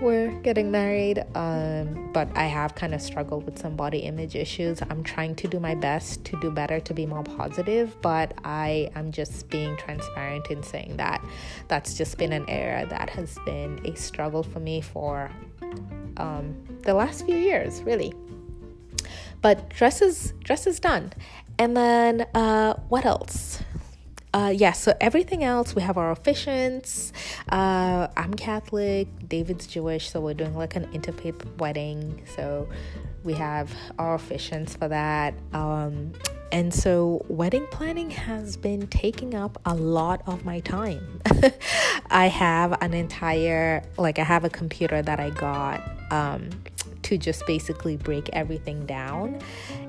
we're 0.00 0.30
getting 0.42 0.70
married. 0.70 1.24
Um, 1.34 2.10
but 2.12 2.28
I 2.36 2.44
have 2.44 2.74
kind 2.74 2.94
of 2.94 3.00
struggled 3.00 3.44
with 3.44 3.58
some 3.58 3.76
body 3.76 4.00
image 4.00 4.34
issues. 4.36 4.80
I'm 4.82 5.02
trying 5.02 5.34
to 5.36 5.48
do 5.48 5.60
my 5.60 5.74
best 5.74 6.24
to 6.26 6.40
do 6.40 6.50
better, 6.50 6.80
to 6.80 6.94
be 6.94 7.06
more 7.06 7.22
positive, 7.22 8.00
but 8.02 8.34
I 8.44 8.90
am 8.94 9.12
just 9.12 9.48
being 9.48 9.76
transparent 9.76 10.50
in 10.50 10.62
saying 10.62 10.96
that 10.96 11.24
that's 11.68 11.94
just 11.94 12.18
been 12.18 12.32
an 12.32 12.48
area 12.48 12.86
that 12.86 13.10
has 13.10 13.38
been 13.44 13.80
a 13.84 13.94
struggle 13.96 14.42
for 14.42 14.60
me 14.60 14.80
for 14.80 15.30
um, 16.16 16.56
the 16.82 16.94
last 16.94 17.24
few 17.24 17.36
years, 17.36 17.82
really. 17.82 18.12
But 19.40 19.68
dresses, 19.70 20.34
dresses 20.44 20.78
done. 20.78 21.12
And 21.58 21.76
then 21.76 22.26
uh, 22.34 22.74
what 22.88 23.04
else? 23.04 23.62
Uh, 24.34 24.52
yeah, 24.54 24.72
so 24.72 24.94
everything 25.00 25.44
else, 25.44 25.74
we 25.74 25.82
have 25.82 25.98
our 25.98 26.14
officiants. 26.14 27.12
Uh, 27.50 28.08
I'm 28.16 28.34
Catholic, 28.34 29.08
David's 29.28 29.66
Jewish, 29.66 30.10
so 30.10 30.20
we're 30.20 30.34
doing 30.34 30.56
like 30.56 30.74
an 30.74 30.86
interfaith 30.92 31.44
wedding. 31.58 32.22
So 32.34 32.68
we 33.24 33.34
have 33.34 33.70
our 33.98 34.16
officiants 34.16 34.78
for 34.78 34.88
that. 34.88 35.34
Um, 35.52 36.12
and 36.50 36.72
so 36.72 37.24
wedding 37.28 37.66
planning 37.70 38.10
has 38.10 38.56
been 38.56 38.86
taking 38.88 39.34
up 39.34 39.58
a 39.64 39.74
lot 39.74 40.22
of 40.26 40.44
my 40.44 40.60
time. 40.60 41.20
I 42.10 42.26
have 42.26 42.76
an 42.82 42.94
entire, 42.94 43.82
like, 43.96 44.18
I 44.18 44.24
have 44.24 44.44
a 44.44 44.50
computer 44.50 45.02
that 45.02 45.20
I 45.20 45.30
got. 45.30 45.82
Um, 46.10 46.50
to 47.02 47.18
just 47.18 47.46
basically 47.46 47.96
break 47.96 48.28
everything 48.32 48.86
down. 48.86 49.40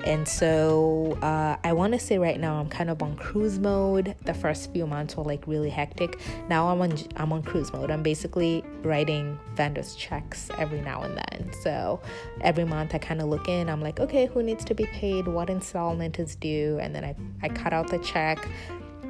And 0.04 0.26
so 0.26 1.18
uh, 1.22 1.56
I 1.64 1.72
want 1.72 1.92
to 1.92 1.98
say 1.98 2.18
right 2.18 2.38
now 2.38 2.60
I'm 2.60 2.68
kind 2.68 2.90
of 2.90 3.02
on 3.02 3.16
cruise 3.16 3.58
mode. 3.58 4.14
The 4.24 4.34
first 4.34 4.72
few 4.72 4.86
months 4.86 5.16
were 5.16 5.24
like 5.24 5.46
really 5.46 5.70
hectic. 5.70 6.18
Now 6.48 6.68
I'm 6.68 6.80
on 6.80 6.98
I'm 7.16 7.32
on 7.32 7.42
cruise 7.42 7.72
mode. 7.72 7.90
I'm 7.90 8.02
basically 8.02 8.64
writing 8.82 9.38
vendors 9.54 9.94
checks 9.94 10.50
every 10.58 10.80
now 10.80 11.02
and 11.02 11.16
then. 11.16 11.52
So 11.62 12.00
every 12.40 12.64
month 12.64 12.94
I 12.94 12.98
kind 12.98 13.20
of 13.20 13.28
look 13.28 13.48
in. 13.48 13.68
I'm 13.68 13.80
like, 13.80 14.00
okay, 14.00 14.26
who 14.26 14.42
needs 14.42 14.64
to 14.66 14.74
be 14.74 14.86
paid? 14.86 15.26
What 15.26 15.50
installment 15.50 16.18
is 16.18 16.36
due? 16.36 16.78
And 16.80 16.94
then 16.94 17.04
I 17.04 17.14
I 17.42 17.48
cut 17.48 17.72
out 17.72 17.88
the 17.88 17.98
check 17.98 18.46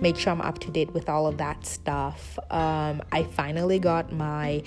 make 0.00 0.16
sure 0.16 0.32
I'm 0.32 0.40
up 0.40 0.59
to 0.59 0.70
date 0.70 0.92
with 0.92 1.09
all 1.09 1.26
of 1.26 1.38
that 1.38 1.64
stuff. 1.64 2.38
Um, 2.50 3.02
I 3.12 3.22
finally 3.22 3.78
got 3.78 4.12
my 4.12 4.62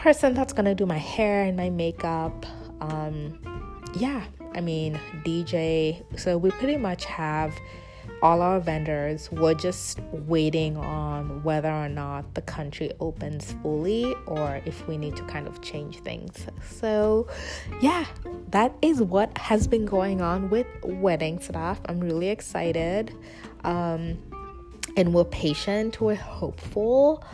person 0.00 0.32
that's 0.32 0.54
gonna 0.54 0.74
do 0.74 0.86
my 0.86 0.98
hair 0.98 1.42
and 1.42 1.56
my 1.56 1.68
makeup. 1.68 2.46
Um, 2.80 3.38
yeah, 3.94 4.24
I 4.54 4.62
mean, 4.62 4.98
DJ. 5.24 6.02
So 6.18 6.38
we 6.38 6.50
pretty 6.52 6.78
much 6.78 7.04
have 7.04 7.54
all 8.22 8.40
our 8.40 8.60
vendors. 8.60 9.30
We're 9.30 9.54
just 9.54 10.00
waiting 10.10 10.78
on 10.78 11.42
whether 11.42 11.70
or 11.70 11.88
not 11.88 12.34
the 12.34 12.40
country 12.42 12.92
opens 13.00 13.52
fully 13.62 14.14
or 14.26 14.62
if 14.64 14.88
we 14.88 14.96
need 14.96 15.16
to 15.16 15.22
kind 15.24 15.46
of 15.46 15.60
change 15.60 15.98
things. 15.98 16.46
So, 16.66 17.28
yeah, 17.82 18.06
that 18.50 18.74
is 18.80 19.02
what 19.02 19.36
has 19.36 19.68
been 19.68 19.84
going 19.84 20.22
on 20.22 20.48
with 20.48 20.66
wedding 20.82 21.40
stuff. 21.40 21.78
I'm 21.86 22.00
really 22.00 22.28
excited. 22.30 23.14
Um, 23.64 24.18
and 24.96 25.14
we're 25.14 25.24
patient, 25.24 26.00
we're 26.00 26.14
hopeful. 26.14 27.24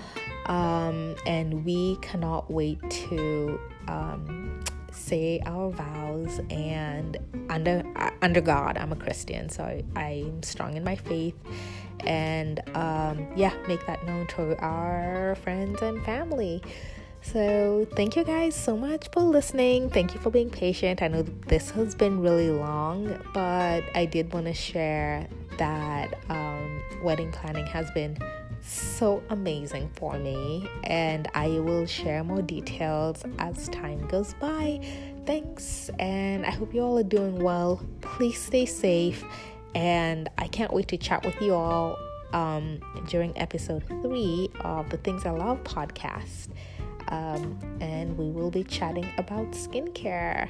Um, 0.46 1.16
and 1.26 1.64
we 1.64 1.96
cannot 2.02 2.48
wait 2.50 2.78
to 2.88 3.58
um, 3.88 4.60
say 4.96 5.40
our 5.44 5.70
vows 5.70 6.40
and 6.50 7.18
under 7.50 7.82
under 8.22 8.40
God 8.40 8.78
I'm 8.78 8.92
a 8.92 8.96
Christian 8.96 9.48
so 9.48 9.62
I, 9.94 10.24
am 10.26 10.42
strong 10.42 10.76
in 10.76 10.84
my 10.84 10.96
faith 10.96 11.36
and 12.00 12.60
um, 12.74 13.28
yeah 13.36 13.54
make 13.68 13.86
that 13.86 14.04
known 14.06 14.26
to 14.28 14.56
our 14.58 15.36
friends 15.36 15.82
and 15.82 16.02
family 16.04 16.62
so 17.32 17.86
thank 17.96 18.16
you 18.16 18.24
guys 18.24 18.54
so 18.54 18.76
much 18.76 19.08
for 19.12 19.20
listening 19.20 19.90
thank 19.90 20.14
you 20.14 20.20
for 20.20 20.30
being 20.30 20.50
patient 20.50 21.02
I 21.02 21.08
know 21.08 21.22
this 21.22 21.70
has 21.70 21.94
been 21.94 22.20
really 22.20 22.50
long 22.50 23.20
but 23.34 23.82
I 23.94 24.06
did 24.06 24.32
want 24.32 24.46
to 24.46 24.54
share 24.54 25.26
that 25.58 26.18
um, 26.28 26.82
wedding 27.02 27.32
planning 27.32 27.66
has 27.66 27.90
been 27.92 28.16
so 28.66 29.22
amazing 29.30 29.88
for 29.94 30.18
me, 30.18 30.68
and 30.84 31.28
I 31.34 31.48
will 31.48 31.86
share 31.86 32.24
more 32.24 32.42
details 32.42 33.22
as 33.38 33.68
time 33.68 34.06
goes 34.08 34.34
by. 34.34 34.80
Thanks, 35.24 35.90
and 35.98 36.44
I 36.44 36.50
hope 36.50 36.74
you 36.74 36.82
all 36.82 36.98
are 36.98 37.04
doing 37.04 37.38
well. 37.38 37.80
Please 38.00 38.40
stay 38.40 38.66
safe, 38.66 39.24
and 39.74 40.28
I 40.38 40.48
can't 40.48 40.72
wait 40.72 40.88
to 40.88 40.96
chat 40.96 41.24
with 41.24 41.40
you 41.40 41.54
all 41.54 41.96
um, 42.32 42.80
during 43.08 43.36
episode 43.38 43.84
three 44.02 44.50
of 44.60 44.90
the 44.90 44.96
Things 44.98 45.24
I 45.24 45.30
Love 45.30 45.62
podcast. 45.64 46.48
Um, 47.08 47.58
and 47.80 48.16
we 48.16 48.30
will 48.30 48.50
be 48.50 48.64
chatting 48.64 49.08
about 49.18 49.52
skincare. 49.52 50.48